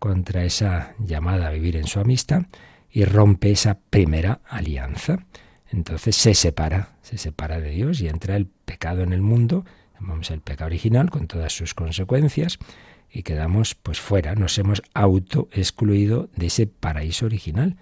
[0.00, 2.46] contra esa llamada a vivir en su amistad
[2.90, 5.26] y rompe esa primera alianza.
[5.70, 10.32] Entonces se separa, se separa de Dios y entra el pecado en el mundo, llamamos
[10.32, 12.58] el pecado original con todas sus consecuencias
[13.12, 17.76] y quedamos pues fuera, nos hemos auto excluido de ese paraíso original,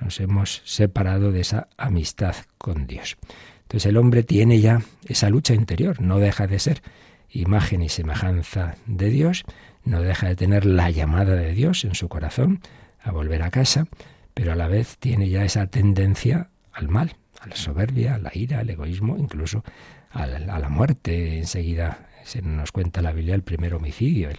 [0.00, 3.16] nos hemos separado de esa amistad con Dios.
[3.62, 6.82] Entonces el hombre tiene ya esa lucha interior, no deja de ser
[7.28, 9.44] imagen y semejanza de Dios,
[9.86, 12.60] no deja de tener la llamada de Dios en su corazón
[13.02, 13.86] a volver a casa,
[14.34, 18.30] pero a la vez tiene ya esa tendencia al mal, a la soberbia, a la
[18.34, 19.64] ira, al egoísmo, incluso
[20.10, 21.38] a la, muerte.
[21.38, 24.38] Enseguida se nos cuenta la Biblia el primer homicidio, el,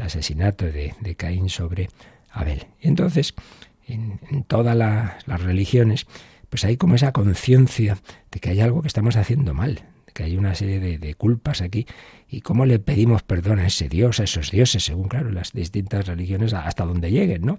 [0.00, 1.88] asesinato de, Caín sobre
[2.30, 2.66] Abel.
[2.80, 3.34] Y entonces,
[3.86, 6.06] en, todas las religiones,
[6.48, 7.98] pues hay como esa conciencia
[8.30, 9.82] de que hay algo que estamos haciendo mal,
[10.14, 11.86] que hay una serie de, culpas aquí.
[12.28, 16.06] ¿Y cómo le pedimos perdón a ese Dios, a esos dioses, según, claro, las distintas
[16.06, 17.58] religiones, hasta donde lleguen, ¿no?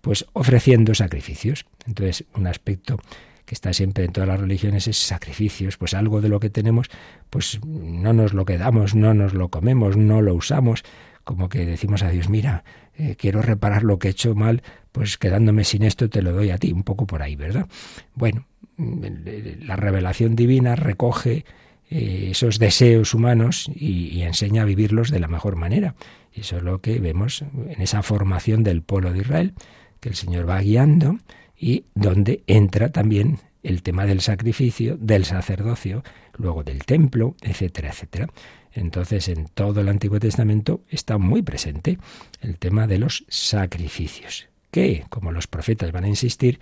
[0.00, 1.66] Pues ofreciendo sacrificios.
[1.86, 2.98] Entonces, un aspecto
[3.44, 6.88] que está siempre en todas las religiones es sacrificios, pues algo de lo que tenemos,
[7.30, 10.84] pues no nos lo quedamos, no nos lo comemos, no lo usamos,
[11.24, 12.64] como que decimos a Dios, mira,
[12.96, 16.50] eh, quiero reparar lo que he hecho mal, pues quedándome sin esto te lo doy
[16.50, 17.66] a ti, un poco por ahí, ¿verdad?
[18.14, 18.46] Bueno,
[18.78, 21.44] la revelación divina recoge
[21.90, 25.96] eh, esos deseos humanos y, enseña a vivirlos de la mejor manera.
[26.32, 29.54] Y eso es lo que vemos en esa formación del pueblo de Israel,
[29.98, 31.18] que el Señor va guiando
[31.58, 36.04] y donde entra también el tema del sacrificio, del sacerdocio,
[36.36, 38.28] luego del templo, etcétera, etcétera.
[38.72, 41.98] Entonces, en todo el Antiguo Testamento está muy presente
[42.40, 46.60] el tema de los sacrificios, que, como los profetas van a insistir,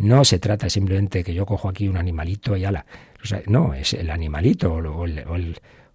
[0.00, 2.86] no se trata simplemente que yo cojo aquí un animalito y ala.
[3.46, 5.06] no, es el animalito o,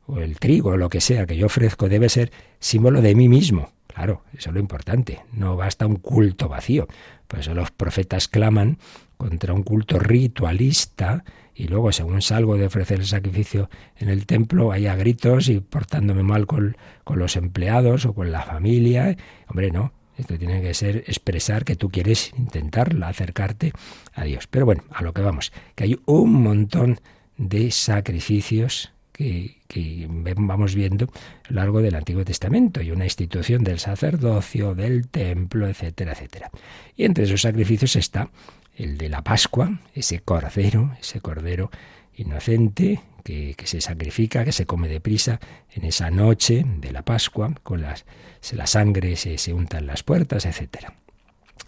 [0.07, 3.27] o el trigo o lo que sea que yo ofrezco debe ser símbolo de mí
[3.27, 3.71] mismo.
[3.87, 5.21] Claro, eso es lo importante.
[5.33, 6.87] No basta un culto vacío.
[7.27, 8.77] Por eso los profetas claman
[9.17, 11.23] contra un culto ritualista
[11.55, 16.21] y luego según salgo de ofrecer el sacrificio en el templo, haya gritos y portándome
[16.21, 16.75] mal con
[17.09, 19.15] los empleados o con la familia.
[19.47, 23.73] Hombre, no, esto tiene que ser expresar que tú quieres intentar acercarte
[24.13, 24.47] a Dios.
[24.47, 26.99] Pero bueno, a lo que vamos, que hay un montón
[27.37, 33.63] de sacrificios que, que, vamos viendo a lo largo del Antiguo Testamento y una institución
[33.63, 36.51] del sacerdocio, del templo, etcétera, etcétera.
[36.95, 38.29] Y entre esos sacrificios está
[38.75, 41.71] el de la Pascua, ese cordero, ese cordero
[42.17, 45.39] inocente que, se sacrifica, que se come deprisa
[45.73, 48.05] en esa noche de la Pascua, con las,
[48.53, 50.93] la sangre se, se unta en las puertas, etcétera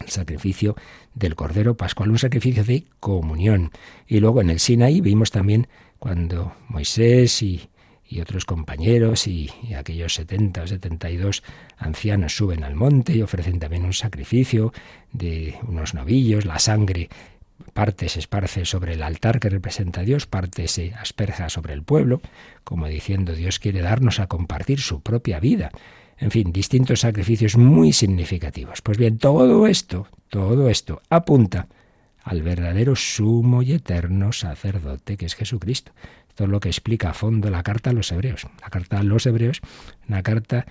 [0.00, 0.76] el sacrificio
[1.14, 3.72] del Cordero Pascual, un sacrificio de comunión.
[4.06, 5.66] Y luego en el Sinaí vimos también
[5.98, 7.68] cuando Moisés y,
[8.08, 11.42] y otros compañeros y, aquellos 70 o 72
[11.76, 14.72] ancianos suben al monte y ofrecen también un sacrificio
[15.12, 17.10] de unos novillos, la sangre
[17.72, 21.82] parte se esparce sobre el altar que representa a Dios, parte se asperja sobre el
[21.82, 22.20] pueblo,
[22.64, 25.70] como diciendo Dios quiere darnos a compartir su propia vida.
[26.18, 28.82] En fin, distintos sacrificios muy significativos.
[28.82, 31.68] Pues bien, todo esto, todo esto apunta
[32.24, 35.92] al verdadero sumo y eterno sacerdote que es Jesucristo.
[36.28, 38.46] Esto es lo que explica a fondo la carta a los hebreos.
[38.60, 39.60] La carta a los hebreos,
[40.08, 40.66] una carta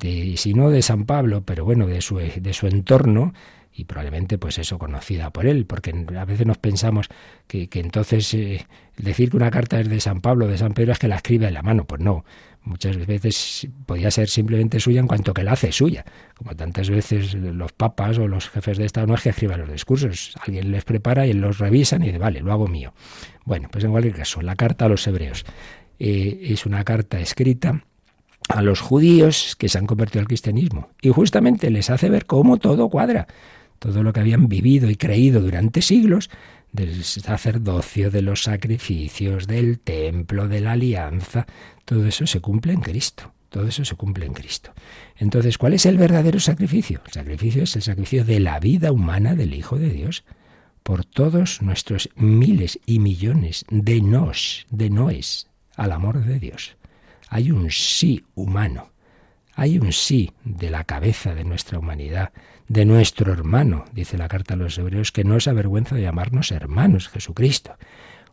[0.00, 3.32] de, si no de San Pablo, pero bueno, de su, de su entorno,
[3.80, 7.08] y probablemente pues eso conocida por él, porque a veces nos pensamos
[7.46, 8.66] que, entonces eh,
[8.98, 11.48] decir que una carta es de San Pablo, de San Pedro, es que la escribe
[11.48, 12.26] en la mano, pues no,
[12.62, 16.04] muchas veces podía ser simplemente suya en cuanto que la hace suya,
[16.36, 19.72] como tantas veces los papas o los jefes de Estado no es que escriban los
[19.72, 22.92] discursos, alguien les prepara y los revisan y dice, vale, lo hago mío.
[23.46, 25.46] Bueno, pues en cualquier caso, la carta a los hebreos
[25.98, 27.82] eh, es una carta escrita
[28.50, 32.58] a los judíos que se han convertido al cristianismo y justamente les hace ver cómo
[32.58, 33.26] todo cuadra
[33.80, 36.30] todo lo que habían vivido y creído durante siglos
[36.70, 41.46] del sacerdocio, de los sacrificios, del templo, de la alianza,
[41.84, 43.32] todo eso se cumple en Cristo.
[43.48, 44.72] Todo eso se cumple en Cristo.
[45.16, 47.00] Entonces, ¿cuál es el verdadero sacrificio?
[47.04, 50.24] El sacrificio es el sacrificio de la vida humana del Hijo de Dios
[50.84, 56.76] por todos nuestros miles y millones de nos, de noes, al amor de Dios.
[57.28, 58.92] Hay un sí humano,
[59.54, 62.32] hay un sí de la cabeza de nuestra humanidad,
[62.70, 66.52] de nuestro hermano, dice la carta a los hebreos, que no es avergüenza de llamarnos
[66.52, 67.74] hermanos, Jesucristo.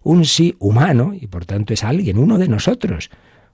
[0.03, 3.09] Un sí humano, y por tanto es alguien, uno de nosotros,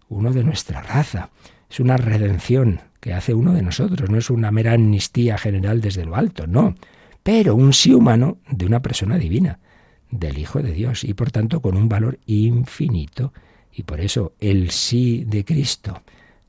[0.09, 1.29] uno de nuestra raza.
[1.69, 6.03] Es una redención que hace uno de nosotros, no es una mera amnistía general desde
[6.03, 6.75] lo alto, no,
[7.23, 9.59] pero un sí humano de una persona divina,
[10.11, 13.31] del Hijo de Dios, y por tanto con un valor infinito.
[13.71, 16.01] Y por eso el sí de Cristo,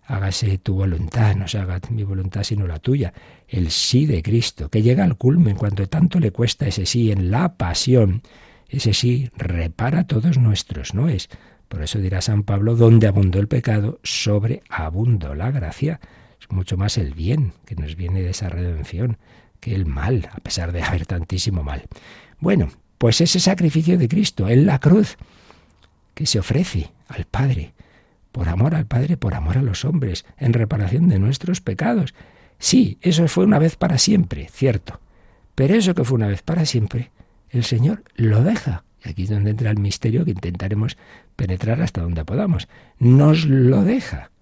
[0.06, 3.12] hágase tu voluntad, no se haga mi voluntad sino la tuya.
[3.48, 7.30] El sí de Cristo, que llega al culmen cuando tanto le cuesta ese sí en
[7.30, 8.22] la pasión,
[8.68, 11.28] ese sí repara todos nuestros no es.
[11.68, 16.00] Por eso dirá San Pablo, donde abundó el pecado, sobreabundó la gracia.
[16.40, 19.18] Es mucho más el bien que nos viene de esa redención
[19.60, 21.84] que el mal, a pesar de haber tantísimo mal.
[22.38, 25.16] Bueno, pues ese sacrificio de Cristo en la cruz
[26.14, 27.73] que se ofrece al Padre
[28.34, 32.14] por amor al Padre, por amor a los hombres, en reparación de nuestros pecados.
[32.58, 35.00] Sí, eso fue una vez para siempre, cierto.
[35.54, 37.12] Pero eso que fue una vez para siempre,
[37.50, 38.82] el Señor lo deja.
[39.04, 40.98] Y aquí es donde entra el misterio que intentaremos
[41.36, 42.66] penetrar hasta donde podamos.
[42.98, 44.32] Nos lo deja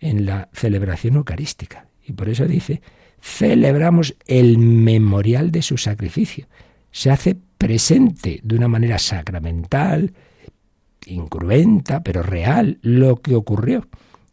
[0.00, 1.88] en la celebración eucarística.
[2.06, 2.80] Y por eso dice,
[3.20, 6.46] celebramos el memorial de su sacrificio.
[6.90, 10.14] Se hace presente de una manera sacramental,
[11.06, 13.86] incruenta, pero real, lo que ocurrió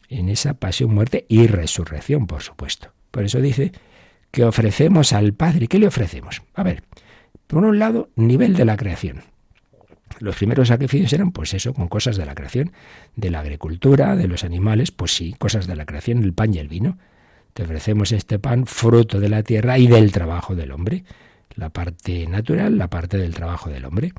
[0.09, 2.91] en esa pasión, muerte y resurrección, por supuesto.
[3.11, 3.71] Por eso dice
[4.31, 5.67] que ofrecemos al Padre.
[5.67, 6.41] ¿Qué le ofrecemos?
[6.53, 6.83] A ver,
[7.47, 9.23] por un lado, nivel de la creación.
[10.19, 12.71] Los primeros sacrificios eran, pues eso, con cosas de la creación,
[13.15, 16.57] de la agricultura, de los animales, pues sí, cosas de la creación, el pan y
[16.57, 16.97] el vino.
[17.53, 21.03] Te ofrecemos este pan fruto de la tierra y del trabajo del hombre.
[21.55, 24.13] La parte natural, la parte del trabajo del hombre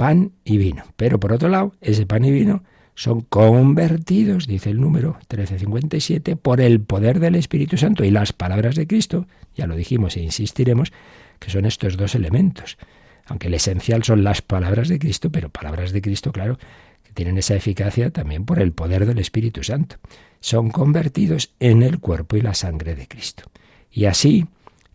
[0.00, 0.84] pan y vino.
[0.96, 2.62] Pero por otro lado, ese pan y vino
[2.94, 8.76] son convertidos, dice el número 1357, por el poder del Espíritu Santo y las palabras
[8.76, 10.90] de Cristo, ya lo dijimos e insistiremos,
[11.38, 12.78] que son estos dos elementos.
[13.26, 16.58] Aunque el esencial son las palabras de Cristo, pero palabras de Cristo, claro,
[17.02, 19.96] que tienen esa eficacia también por el poder del Espíritu Santo.
[20.40, 23.50] Son convertidos en el cuerpo y la sangre de Cristo.
[23.92, 24.46] Y así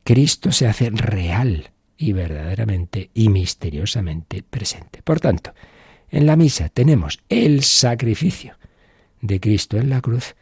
[0.03, 5.01] Cristo se hace real y verdaderamente y misteriosamente presente.
[5.01, 5.53] Por tanto,
[6.09, 8.55] en la misa tenemos el sacrificio
[9.21, 10.35] de Cristo en la cruz,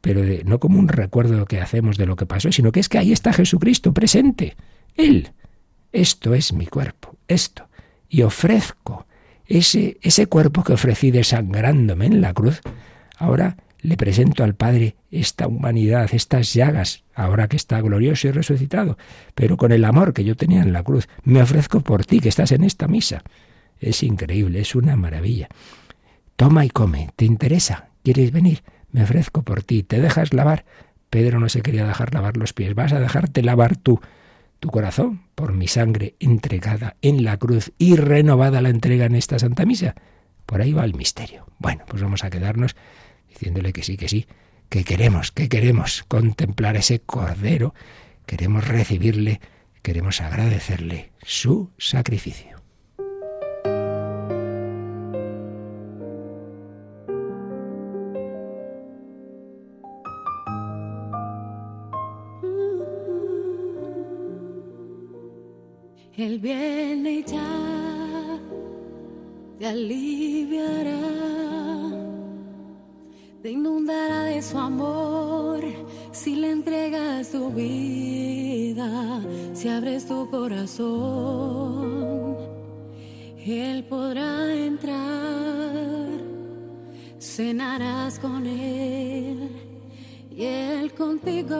[0.00, 2.98] pero no como un recuerdo que hacemos de lo que pasó, sino que es que
[2.98, 4.56] ahí está Jesucristo presente.
[4.94, 5.30] Él.
[5.92, 7.68] Esto es mi cuerpo, esto.
[8.08, 9.06] Y ofrezco
[9.46, 12.60] ese, ese cuerpo que ofrecí desangrándome en la cruz.
[13.16, 18.98] Ahora le presento al Padre esta humanidad, estas llagas, ahora que está glorioso y resucitado,
[19.34, 21.08] pero con el amor que yo tenía en la cruz.
[21.22, 23.22] Me ofrezco por ti que estás en esta misa.
[23.78, 25.48] Es increíble, es una maravilla.
[26.36, 27.10] Toma y come.
[27.16, 27.90] ¿Te interesa?
[28.02, 28.62] ¿Quieres venir?
[28.90, 29.82] Me ofrezco por ti.
[29.82, 30.64] ¿Te dejas lavar?
[31.10, 32.74] Pedro no se quería dejar lavar los pies.
[32.74, 34.00] ¿Vas a dejarte lavar tú
[34.60, 39.38] tu corazón por mi sangre entregada en la cruz y renovada la entrega en esta
[39.38, 39.94] Santa Misa?
[40.46, 41.46] Por ahí va el misterio.
[41.58, 42.74] Bueno, pues vamos a quedarnos
[43.38, 44.26] diciéndole que sí, que sí,
[44.68, 47.72] que queremos, que queremos contemplar ese Cordero,
[48.26, 49.40] queremos recibirle,
[49.82, 52.58] queremos agradecerle su sacrificio.
[66.16, 68.40] Él viene ya,
[69.60, 71.27] te aliviará,
[73.48, 75.62] te inundará de su amor
[76.12, 79.22] si le entregas tu vida,
[79.54, 81.86] si abres tu corazón.
[83.38, 86.20] Él podrá entrar,
[87.18, 89.48] cenarás con Él
[90.30, 91.56] y Él contigo.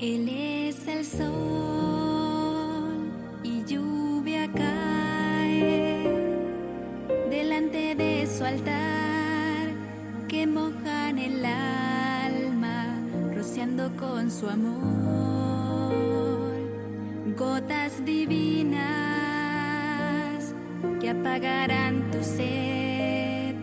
[0.00, 1.63] Él es el sol
[13.76, 14.82] con su amor
[17.36, 18.84] gotas divinas
[21.00, 23.56] que apagarán tu sed,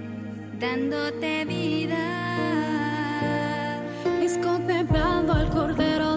[0.60, 1.98] dándote vida.
[4.22, 6.11] Es contemplando al Cordero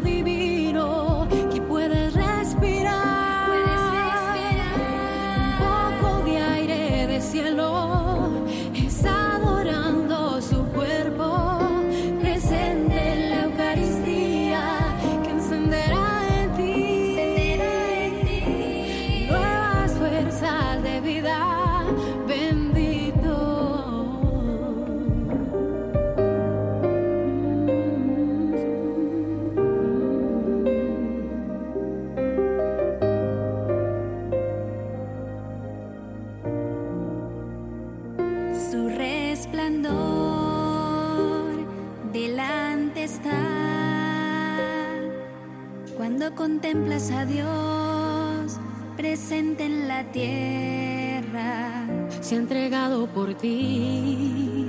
[50.15, 51.87] tierra.
[52.21, 54.67] Se ha entregado por ti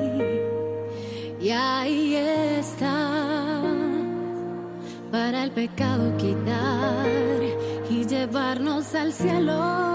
[1.39, 3.61] y ahí está
[5.11, 7.41] para el pecado quitar
[7.89, 9.94] y llevarnos al cielo.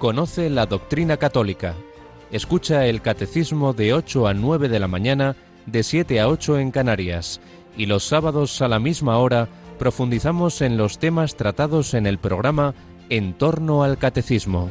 [0.00, 1.74] Conoce la doctrina católica.
[2.32, 5.36] Escucha el catecismo de 8 a 9 de la mañana,
[5.66, 7.38] de 7 a 8 en Canarias.
[7.76, 12.74] Y los sábados a la misma hora profundizamos en los temas tratados en el programa
[13.10, 14.70] En torno al catecismo.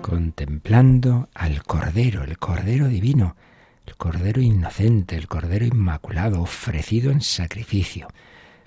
[0.00, 3.36] Contemplando al Cordero, el Cordero divino,
[3.86, 8.08] el Cordero inocente, el Cordero inmaculado, ofrecido en sacrificio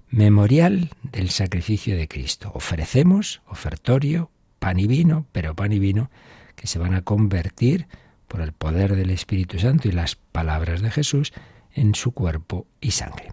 [0.10, 2.51] memorial del sacrificio de Cristo.
[2.53, 6.10] Ofrecemos ofertorio, pan y vino, pero pan y vino
[6.55, 7.88] que se van a convertir
[8.28, 11.34] por el poder del Espíritu Santo y las palabras de Jesús
[11.74, 13.32] en su cuerpo y sangre.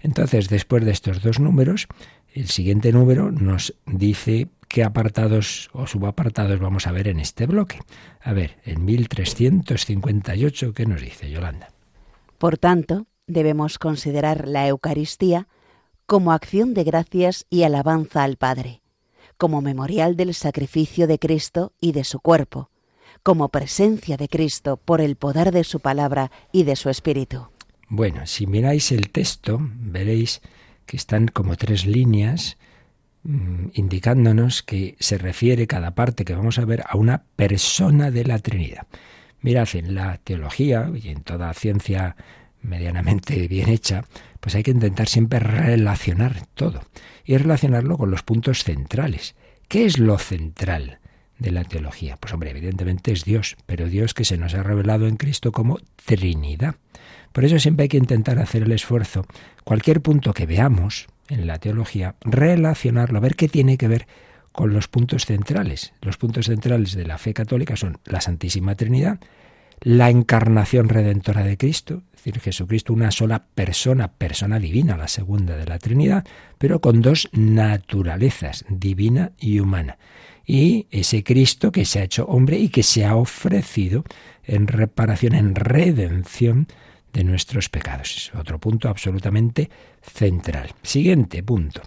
[0.00, 1.88] Entonces, después de estos dos números,
[2.32, 7.80] el siguiente número nos dice qué apartados o subapartados vamos a ver en este bloque.
[8.20, 11.70] A ver, en 1358, ¿qué nos dice Yolanda?
[12.38, 15.48] Por tanto, debemos considerar la Eucaristía
[16.06, 18.80] como acción de gracias y alabanza al Padre,
[19.36, 22.70] como memorial del sacrificio de Cristo y de su cuerpo,
[23.22, 27.48] como presencia de Cristo por el poder de su palabra y de su espíritu.
[27.88, 30.40] Bueno, si miráis el texto, veréis
[30.86, 32.56] que están como tres líneas
[33.24, 38.24] mm, indicándonos que se refiere cada parte que vamos a ver a una persona de
[38.24, 38.86] la Trinidad.
[39.40, 42.16] Mirad, en la teología y en toda ciencia
[42.62, 44.04] medianamente bien hecha,
[44.46, 46.84] pues hay que intentar siempre relacionar todo
[47.24, 49.34] y relacionarlo con los puntos centrales.
[49.66, 51.00] ¿Qué es lo central
[51.40, 52.16] de la teología?
[52.16, 55.80] Pues hombre, evidentemente es Dios, pero Dios que se nos ha revelado en Cristo como
[56.04, 56.76] Trinidad.
[57.32, 59.26] Por eso siempre hay que intentar hacer el esfuerzo,
[59.64, 64.06] cualquier punto que veamos en la teología, relacionarlo, ver qué tiene que ver
[64.52, 65.92] con los puntos centrales.
[66.02, 69.18] Los puntos centrales de la fe católica son la Santísima Trinidad,
[69.80, 75.56] la encarnación redentora de Cristo, es decir, Jesucristo una sola persona, persona divina, la segunda
[75.56, 76.26] de la Trinidad,
[76.58, 79.98] pero con dos naturalezas, divina y humana.
[80.44, 84.04] Y ese Cristo que se ha hecho hombre y que se ha ofrecido
[84.44, 86.68] en reparación, en redención
[87.12, 88.16] de nuestros pecados.
[88.16, 89.70] Es otro punto absolutamente
[90.02, 90.70] central.
[90.82, 91.82] Siguiente punto.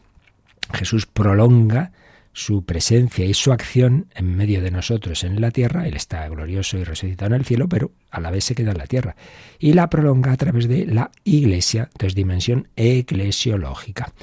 [0.74, 1.92] Jesús prolonga
[2.34, 5.88] su presencia y su acción en medio de nosotros en la tierra.
[5.88, 8.78] Él está glorioso y resucitado en el cielo, pero a la vez se queda en
[8.78, 9.16] la tierra.
[9.60, 14.14] Y la prolonga a través de la iglesia, entonces dimensión eclesiológica.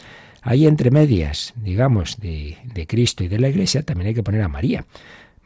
[0.42, 4.42] Ahí entre medias, digamos, de, de Cristo y de la iglesia, también hay que poner
[4.42, 4.86] a María.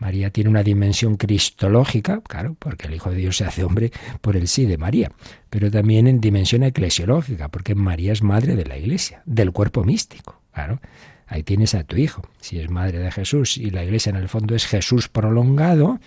[0.00, 3.92] María tiene una dimensión cristológica, claro, porque el Hijo de Dios se hace hombre
[4.22, 5.12] por el sí de María,
[5.50, 10.40] pero también en dimensión eclesiológica, porque María es madre de la Iglesia, del cuerpo místico,
[10.52, 10.80] claro.
[11.30, 12.22] Ahí tienes a tu hijo.
[12.40, 16.00] Si es madre de Jesús y la iglesia en el fondo es Jesús prolongado,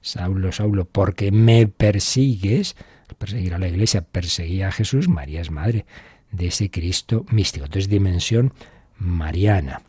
[0.00, 2.74] Saulo, Saulo, porque me persigues,
[3.16, 5.86] perseguir a la iglesia, perseguía a Jesús, María es madre
[6.32, 7.66] de ese Cristo místico.
[7.66, 8.52] Entonces, dimensión
[8.98, 9.80] mariana.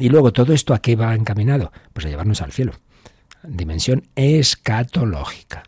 [0.00, 1.72] Y luego, ¿todo esto a qué va encaminado?
[1.92, 2.72] Pues a llevarnos al cielo.
[3.44, 5.62] Dimensión escatológica.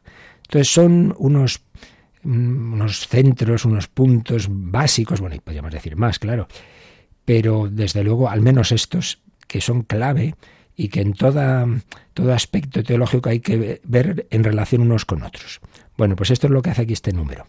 [0.49, 1.62] Entonces, son unos,
[2.24, 6.49] mm, unos centros, unos puntos básicos, bueno, y podríamos decir más, claro,
[7.33, 10.35] pero desde luego al menos estos que son clave
[10.76, 11.66] y que en toda,
[12.12, 15.62] todo aspecto teológico hay que ver en relación unos con otros.
[15.97, 17.47] Bueno, pues esto es lo que hace aquí este número.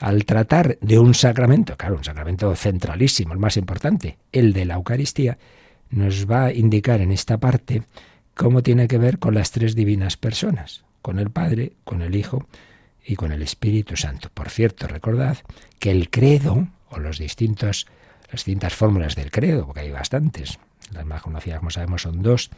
[0.00, 4.74] Al tratar de un sacramento, claro, un sacramento centralísimo, el más importante, el de la
[4.74, 5.38] Eucaristía,
[5.90, 7.84] nos va a indicar en esta parte
[8.34, 12.48] cómo tiene que ver con las tres divinas personas, con el Padre, con el Hijo
[13.06, 14.28] y con el Espíritu Santo.
[14.34, 15.38] Por cierto, recordad
[15.78, 17.86] que el credo o los distintos
[18.30, 20.58] las distintas fórmulas del credo, porque hay bastantes.
[20.92, 22.50] Las más conocidas, como sabemos, son dos,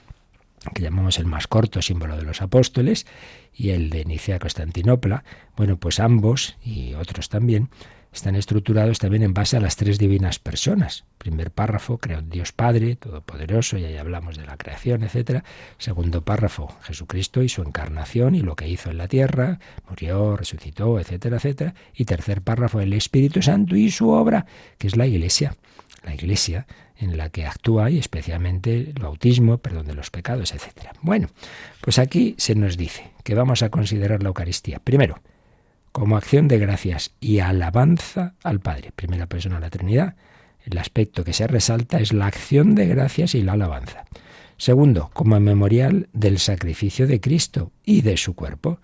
[0.75, 3.07] que llamamos el más corto, símbolo de los apóstoles,
[3.55, 5.25] y el de Nicea Constantinopla.
[5.57, 7.69] Bueno, pues ambos, y otros también,
[8.13, 11.05] están estructurados también en base a las tres divinas personas.
[11.19, 15.43] Primer párrafo, creo Dios Padre, Todopoderoso, y ahí hablamos de la creación, etc.
[15.79, 19.59] Segundo párrafo, Jesucristo y su encarnación y lo que hizo en la tierra,
[19.89, 21.75] murió, resucitó, etcétera, etcétera.
[21.95, 24.47] Y tercer párrafo, el Espíritu Santo y su obra,
[24.79, 25.57] que es la Iglesia.
[26.05, 30.93] La Iglesia en la que actúa y especialmente el bautismo, perdón de los pecados, etcétera.
[31.01, 31.29] Bueno,
[31.81, 34.79] pues aquí se nos dice que vamos a considerar la Eucaristía.
[34.79, 35.21] Primero,
[35.93, 38.93] como acción de gracias y alabanza al Padre.
[38.97, 40.17] Primera persona de la Trinidad.
[40.65, 44.05] El aspecto que se resalta es la acción de gracias y la alabanza.
[44.57, 48.81] Segundo, como memorial del sacrificio de Cristo y de su cuerpo.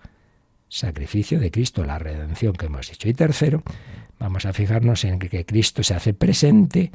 [0.67, 3.09] Sacrificio de Cristo, la redención que hemos dicho.
[3.09, 3.63] Y tercero,
[4.19, 6.91] vamos a fijarnos en que Cristo se hace presente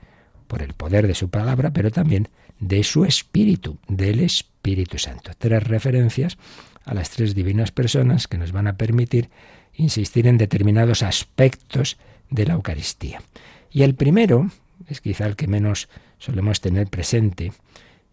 [0.47, 2.29] por el poder de su palabra, pero también
[2.61, 5.33] de su espíritu, del Espíritu Santo.
[5.37, 6.39] Tres referencias
[6.85, 9.31] a las tres divinas personas que nos van a permitir
[9.77, 11.99] insistir en determinados aspectos
[12.31, 13.23] de la Eucaristía.
[13.71, 14.51] Y el primero
[14.89, 17.53] es quizá el que menos solemos tener presente,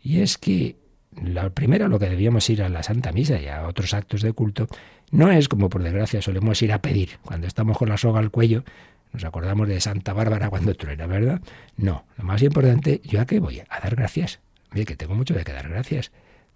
[0.03, 0.75] y es que
[1.21, 4.33] la primera lo que debíamos ir a la Santa Misa y a otros actos de
[4.33, 4.67] culto
[5.11, 7.19] no es como por desgracia solemos ir a pedir.
[7.23, 8.63] Cuando estamos con la soga al cuello,
[9.11, 11.41] nos acordamos de Santa Bárbara cuando truena, ¿verdad?
[11.75, 13.61] No, lo más importante, ¿yo a qué voy?
[13.69, 14.39] A dar gracias.
[14.73, 16.11] Oye, que tengo mucho de que dar gracias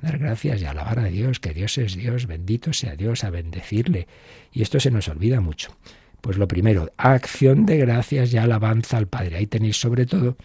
[0.06, 4.08] dar gracias y alabar a Dios, que Dios es Dios, bendito sea Dios, a bendecirle.
[4.52, 5.76] Y esto se nos olvida mucho.
[6.22, 9.38] Pues lo primero, acción de gracias y alabanza al Padre.
[9.38, 10.38] Ahí tenéis sobre todo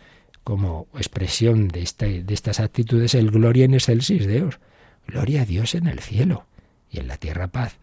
[0.45, 4.59] como expresión de, este, de estas actitudes el gloria en excelsis Dios.
[5.07, 6.47] Gloria a Dios en el cielo
[6.91, 7.77] y en la tierra paz.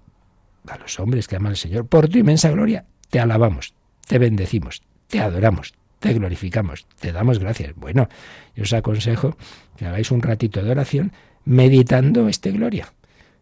[0.67, 3.73] A los hombres que aman al Señor, por tu inmensa gloria, te alabamos,
[4.07, 7.73] te bendecimos, te adoramos, te glorificamos, te damos gracias.
[7.75, 8.09] Bueno,
[8.55, 9.37] yo os aconsejo
[9.77, 11.11] que hagáis un ratito de oración
[11.47, 12.93] meditando este gloria.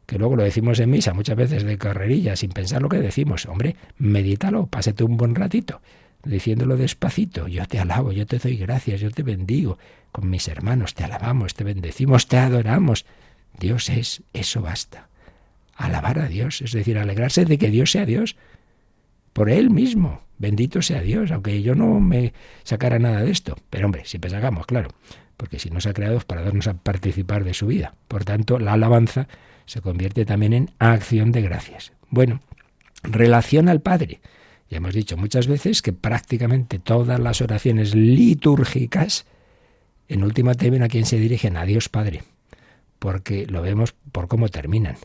[0.05, 3.47] Que luego lo decimos en misa muchas veces de carrerilla, sin pensar lo que decimos.
[3.47, 5.81] Hombre, medítalo, pásate un buen ratito,
[6.23, 7.47] diciéndolo despacito.
[7.47, 9.79] Yo te alabo, yo te doy gracias, yo te bendigo.
[10.11, 13.05] Con mis hermanos te alabamos, te bendecimos, te adoramos.
[13.59, 15.09] Dios es, eso basta.
[15.75, 18.35] Alabar a Dios, es decir, alegrarse de que Dios sea Dios
[19.33, 20.21] por Él mismo.
[20.37, 22.33] Bendito sea Dios, aunque yo no me
[22.63, 23.57] sacara nada de esto.
[23.71, 24.89] Pero hombre, si pensamos, claro,
[25.37, 27.95] porque si nos ha creado es para darnos a participar de su vida.
[28.07, 29.27] Por tanto, la alabanza
[29.65, 31.91] se convierte también en acción de gracias.
[32.09, 32.41] Bueno,
[33.03, 34.21] relación al Padre.
[34.69, 39.25] Ya hemos dicho muchas veces que prácticamente todas las oraciones litúrgicas,
[40.07, 42.23] en última término, a quien se dirigen a Dios Padre,
[42.99, 44.97] porque lo vemos por cómo terminan.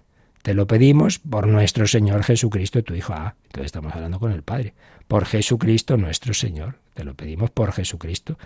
[0.43, 3.13] Te lo pedimos por nuestro Señor Jesucristo, tu Hijo.
[3.13, 4.73] Ah, entonces estamos hablando con el Padre.
[5.07, 6.77] Por Jesucristo nuestro Señor.
[6.95, 8.39] Te lo pedimos por Jesucristo,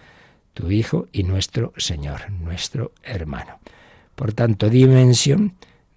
[0.55, 3.59] tu Hijo y nuestro Señor, nuestro hermano.
[4.15, 5.55] Por tanto, dimensión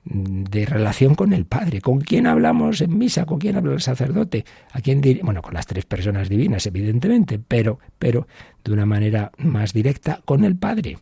[0.09, 1.81] de relación con el Padre.
[1.81, 3.25] ¿Con quién hablamos en misa?
[3.25, 4.45] ¿Con quién habla el sacerdote?
[4.71, 8.27] ¿A quién Bueno, con las tres personas divinas, evidentemente, pero, pero
[8.63, 10.97] de una manera más directa con el Padre.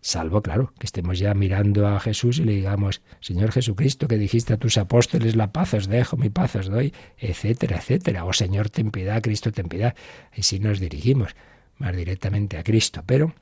[0.00, 4.54] Salvo, claro, que estemos ya mirando a Jesús y le digamos, Señor Jesucristo, que dijiste
[4.54, 8.24] a tus apóstoles, la paz os dejo, mi paz os doy, etcétera, etcétera.
[8.24, 9.94] O Señor, ten piedad, Cristo, ten piedad.
[10.34, 11.34] Y si nos dirigimos
[11.78, 13.02] más directamente a Cristo.
[13.06, 13.32] Pero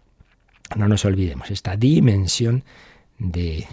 [0.75, 2.65] no nos olvidemos, esta dimensión
[3.19, 3.67] de,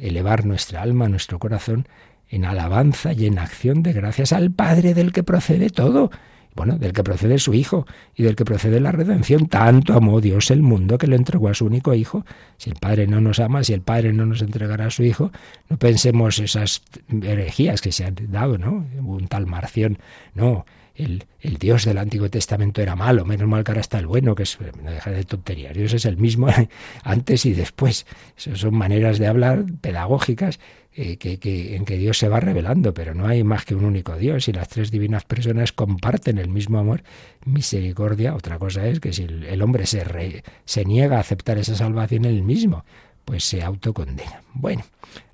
[0.00, 1.88] elevar nuestra alma, nuestro corazón,
[2.28, 6.10] en alabanza y en acción de gracias al Padre del que procede todo
[6.58, 7.86] bueno, del que procede su Hijo
[8.16, 9.46] y del que procede la redención.
[9.46, 12.26] Tanto amó Dios el mundo que le entregó a su único Hijo.
[12.56, 15.30] Si el Padre no nos ama, si el Padre no nos entregará a su Hijo,
[15.68, 16.82] no pensemos esas
[17.22, 18.84] herejías que se han dado, ¿no?
[19.00, 19.98] Un tal Marción.
[20.34, 20.66] No,
[20.98, 21.24] el,
[21.58, 24.58] Dios del Antiguo Testamento era malo, menos mal que ahora está el bueno, que es,
[24.82, 25.74] no deja de tonterías.
[25.74, 26.48] Dios es el mismo
[27.04, 28.06] antes y después.
[28.36, 30.58] Esas son maneras de hablar pedagógicas
[30.94, 34.48] eh, en que Dios se va revelando, pero no hay más que un único Dios
[34.48, 37.04] y las tres divinas personas comparten el mismo amor,
[37.44, 38.34] misericordia.
[38.34, 42.42] Otra cosa es que si el, hombre se, se niega a aceptar esa salvación él
[42.42, 42.84] mismo,
[43.24, 44.42] pues se autocondena.
[44.54, 44.82] Bueno,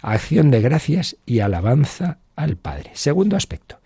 [0.03, 2.91] acción de gracias y alabanza al Padre.
[2.93, 3.79] Segundo aspecto,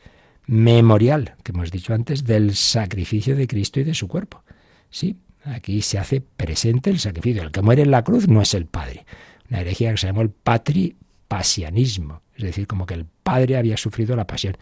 [0.48, 4.42] memorial, que hemos dicho antes, del sacrificio de Cristo y de su cuerpo.
[4.90, 7.42] Sí, aquí se hace presente el sacrificio.
[7.42, 9.04] El que muere en la cruz no es el Padre.
[9.50, 10.96] Una herejía que se llamó el patri
[11.28, 14.56] pasianismo, es decir, como que el Padre había sufrido la pasión.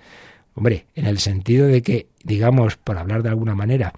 [0.55, 3.93] Hombre, en el sentido de que, digamos, por hablar de alguna manera,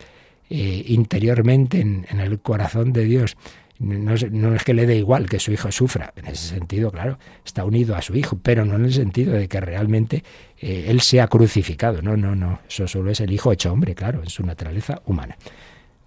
[0.50, 3.36] eh, interiormente en, el corazón de Dios,
[3.78, 7.64] no es, que le dé igual que su hijo sufra, en ese sentido, claro, está
[7.64, 10.24] unido a su hijo, pero no en el sentido de que realmente
[10.58, 14.22] eh, él sea crucificado, no, no, no, eso solo es el hijo hecho hombre, claro,
[14.22, 15.36] en su naturaleza humana.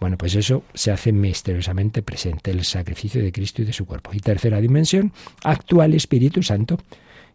[0.02, 4.10] Bueno, pues eso se hace misteriosamente presente, el sacrificio de Cristo y de su cuerpo.
[4.14, 5.14] Y tercera dimensión,
[5.44, 6.80] actúa el Espíritu Santo.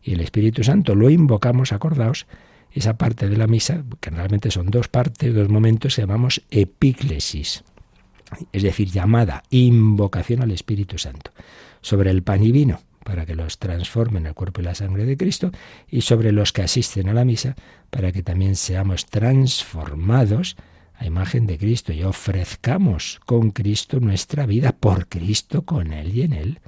[0.03, 2.27] Y el Espíritu Santo lo invocamos, acordaos,
[2.73, 7.63] esa parte de la misa, que realmente son dos partes, dos momentos, que llamamos epíclesis,
[8.53, 11.31] es decir, llamada, invocación al Espíritu Santo,
[11.81, 15.05] sobre el pan y vino, para que los transformen en el cuerpo y la sangre
[15.05, 15.53] de Cristo,
[15.89, 17.55] y sobre los que asisten a la misa,
[17.91, 20.57] para que también seamos transformados
[20.99, 26.23] a imagen de Cristo y ofrezcamos con Cristo nuestra vida, por Cristo, con Él y
[26.23, 26.61] en Él.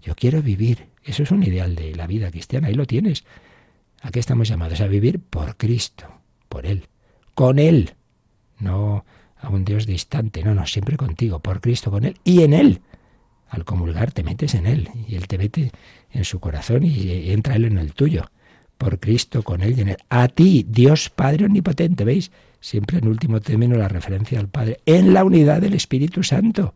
[0.00, 0.86] Yo quiero vivir.
[1.02, 2.68] Eso es un ideal de la vida cristiana.
[2.68, 3.24] Ahí lo tienes.
[4.00, 4.80] ¿A qué estamos llamados?
[4.80, 6.06] A vivir por Cristo,
[6.48, 6.88] por Él,
[7.34, 7.94] con Él.
[8.58, 9.04] No
[9.44, 12.80] a un Dios distante, no, no, siempre contigo, por Cristo, con Él y en Él.
[13.48, 15.70] Al comulgar te metes en Él y Él te mete
[16.10, 18.30] en su corazón y entra Él en el tuyo.
[18.78, 19.96] Por Cristo, con Él y en Él.
[20.08, 22.30] A ti, Dios Padre Omnipotente, ¿veis?
[22.64, 26.74] siempre en último término la referencia al Padre, en la unidad del Espíritu Santo.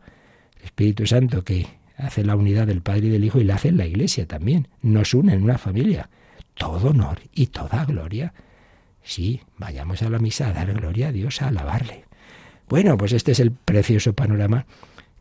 [0.59, 1.65] El Espíritu Santo que
[1.97, 4.67] hace la unidad del Padre y del Hijo y la hace en la Iglesia también.
[4.83, 6.07] Nos une en una familia.
[6.53, 8.35] Todo honor y toda gloria.
[9.01, 12.05] Sí, vayamos a la misa a dar gloria a Dios, a alabarle.
[12.69, 14.67] Bueno, pues este es el precioso panorama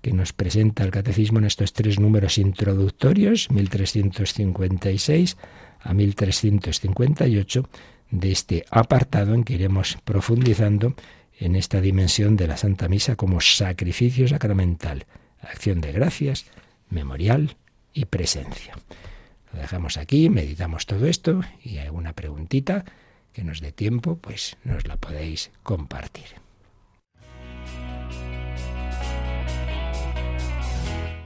[0.03, 5.39] que nos presenta el Catecismo en estos tres números introductorios, 1356
[5.81, 7.69] a 1358,
[8.11, 10.95] de este apartado en que iremos profundizando
[11.39, 15.07] en esta dimensión de la Santa Misa como sacrificio sacramental,
[15.41, 16.45] acción de gracias,
[16.91, 17.57] memorial
[17.95, 18.75] y presencia.
[19.55, 22.85] Lo dejamos aquí, meditamos todo esto y alguna preguntita
[23.33, 26.48] que nos dé tiempo, pues nos la podéis compartir.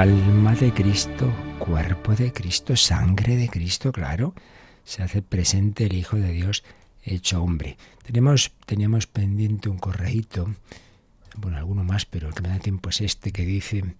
[0.00, 4.34] Alma de Cristo, cuerpo de Cristo, sangre de Cristo, claro.
[4.84, 6.64] Se hace presente el Hijo de Dios
[7.02, 7.78] hecho hombre.
[8.02, 10.54] Tenemos, teníamos pendiente un correíto,
[11.38, 13.94] bueno, alguno más, pero el que me da tiempo es este que dice,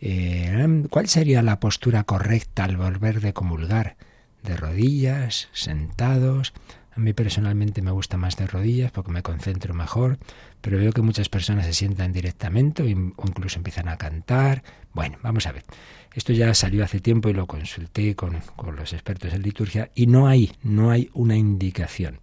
[0.00, 3.96] eh, ¿cuál sería la postura correcta al volver de comulgar?
[4.44, 6.52] ¿De rodillas, sentados?
[6.94, 10.18] A mí personalmente me gusta más de rodillas porque me concentro mejor,
[10.60, 14.62] pero veo que muchas personas se sientan directamente o incluso empiezan a cantar.
[14.92, 15.64] Bueno, vamos a ver.
[16.14, 20.06] Esto ya salió hace tiempo y lo consulté con, con los expertos en liturgia y
[20.06, 22.20] no hay, no hay una indicación.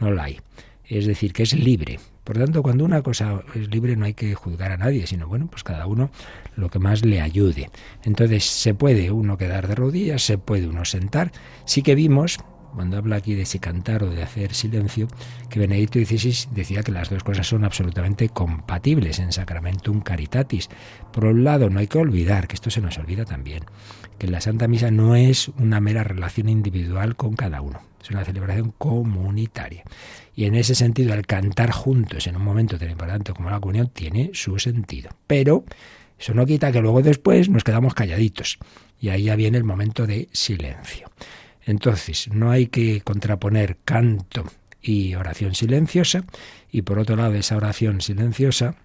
[0.00, 0.40] No la hay.
[0.86, 2.00] Es decir, que es libre.
[2.24, 5.48] Por tanto, cuando una cosa es libre no hay que juzgar a nadie, sino bueno,
[5.48, 6.10] pues cada uno
[6.56, 7.70] lo que más le ayude.
[8.04, 11.32] Entonces, se puede uno quedar de rodillas, se puede uno sentar.
[11.66, 12.38] Sí que vimos
[12.74, 15.08] cuando habla aquí de si cantar o de hacer silencio,
[15.48, 20.68] que Benedicto XVI decía que las dos cosas son absolutamente compatibles en Sacramentum Caritatis.
[21.12, 23.64] Por un lado, no hay que olvidar, que esto se nos olvida también,
[24.18, 28.24] que la Santa Misa no es una mera relación individual con cada uno, es una
[28.24, 29.84] celebración comunitaria.
[30.34, 33.90] Y en ese sentido, el cantar juntos en un momento tan importante como la comunión
[33.92, 35.10] tiene su sentido.
[35.26, 35.64] Pero
[36.18, 38.58] eso no quita que luego después nos quedamos calladitos.
[39.00, 41.08] Y ahí ya viene el momento de silencio.
[41.68, 44.46] Entonces, no hay que contraponer canto
[44.80, 46.24] y oración silenciosa,
[46.72, 48.76] y por otro lado, esa oración silenciosa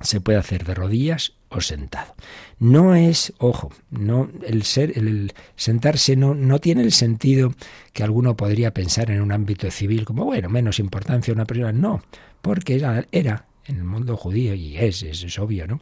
[0.00, 2.14] se puede hacer de rodillas o sentado.
[2.58, 7.52] No es, ojo, no el ser el, sentarse no no tiene el sentido
[7.92, 12.02] que alguno podría pensar en un ámbito civil como bueno, menos importancia una persona, no,
[12.40, 15.80] porque era, en el mundo judío y es, es, es obvio, ¿no?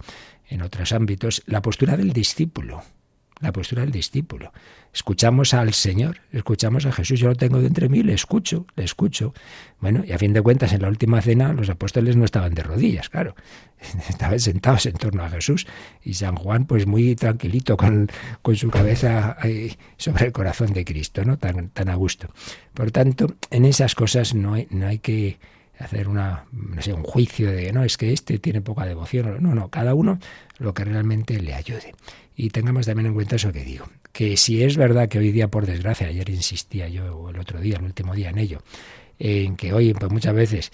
[0.49, 2.83] En otros ámbitos la postura del discípulo
[3.45, 4.53] la postura del discípulo.
[4.93, 8.85] Escuchamos al Señor, escuchamos a Jesús, yo lo tengo de entre mí, le escucho, le
[8.85, 9.35] escucho.
[9.81, 12.63] Bueno, y a fin de cuentas, en la última cena los apóstoles no estaban de
[12.63, 13.35] rodillas, claro,
[14.09, 15.67] estaban sentados en torno a Jesús
[16.03, 18.09] y San Juan pues muy tranquilito con,
[18.43, 19.37] con su cabeza
[19.97, 21.37] sobre el corazón de Cristo, ¿no?
[21.37, 22.29] Tan, tan a gusto.
[22.73, 25.39] Por tanto, en esas cosas no hay, no hay que
[25.79, 29.43] hacer una, un juicio de no, es que este tiene poca devoción.
[29.43, 30.19] No, no, cada uno
[30.59, 31.95] lo que realmente le ayude.
[32.37, 35.49] Y tengamos también en cuenta eso que digo, que si es verdad que hoy día,
[35.49, 38.63] por desgracia, ayer insistía yo, el otro día, el último día en ello,
[39.19, 40.73] en que hoy pues muchas veces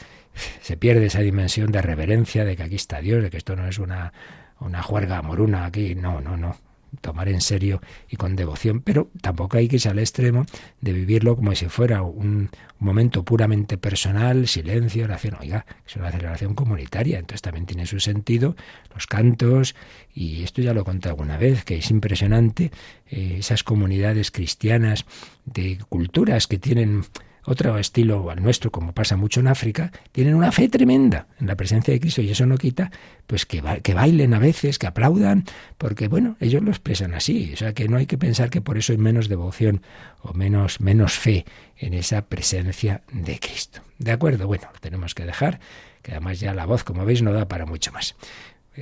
[0.62, 3.68] se pierde esa dimensión de reverencia, de que aquí está Dios, de que esto no
[3.68, 4.12] es una,
[4.60, 6.69] una juerga moruna aquí, no, no, no
[7.00, 10.46] tomar en serio y con devoción, pero tampoco hay que irse al extremo
[10.80, 15.36] de vivirlo como si fuera un, momento puramente personal, silencio, oración.
[15.38, 18.56] Oiga, es una celebración comunitaria, entonces también tiene su sentido
[18.94, 19.76] los cantos,
[20.12, 22.72] y esto ya lo conté alguna vez, que es impresionante
[23.10, 25.04] eh, esas comunidades cristianas
[25.44, 27.04] de culturas que tienen
[27.44, 31.56] otro estilo al nuestro, como pasa mucho en África, tienen una fe tremenda en la
[31.56, 32.90] presencia de Cristo y eso no quita
[33.26, 35.44] pues que, que bailen a veces, que aplaudan,
[35.78, 38.78] porque bueno, ellos lo expresan así, o sea que no hay que pensar que por
[38.78, 39.82] eso hay menos devoción
[40.22, 41.44] o menos, menos fe
[41.76, 43.80] en esa presencia de Cristo.
[43.98, 44.46] ¿De acuerdo?
[44.46, 45.60] Bueno, tenemos que dejar,
[46.02, 48.16] que además ya la voz, como veis, no da para mucho más.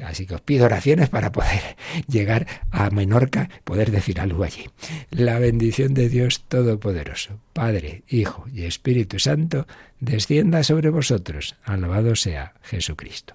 [0.05, 1.77] Así que os pido oraciones para poder
[2.09, 4.67] llegar a Menorca, poder decir algo allí.
[5.11, 9.67] La bendición de Dios Todopoderoso, Padre, Hijo y Espíritu Santo,
[10.01, 11.57] descienda sobre vosotros.
[11.65, 13.35] Alabado sea Jesucristo.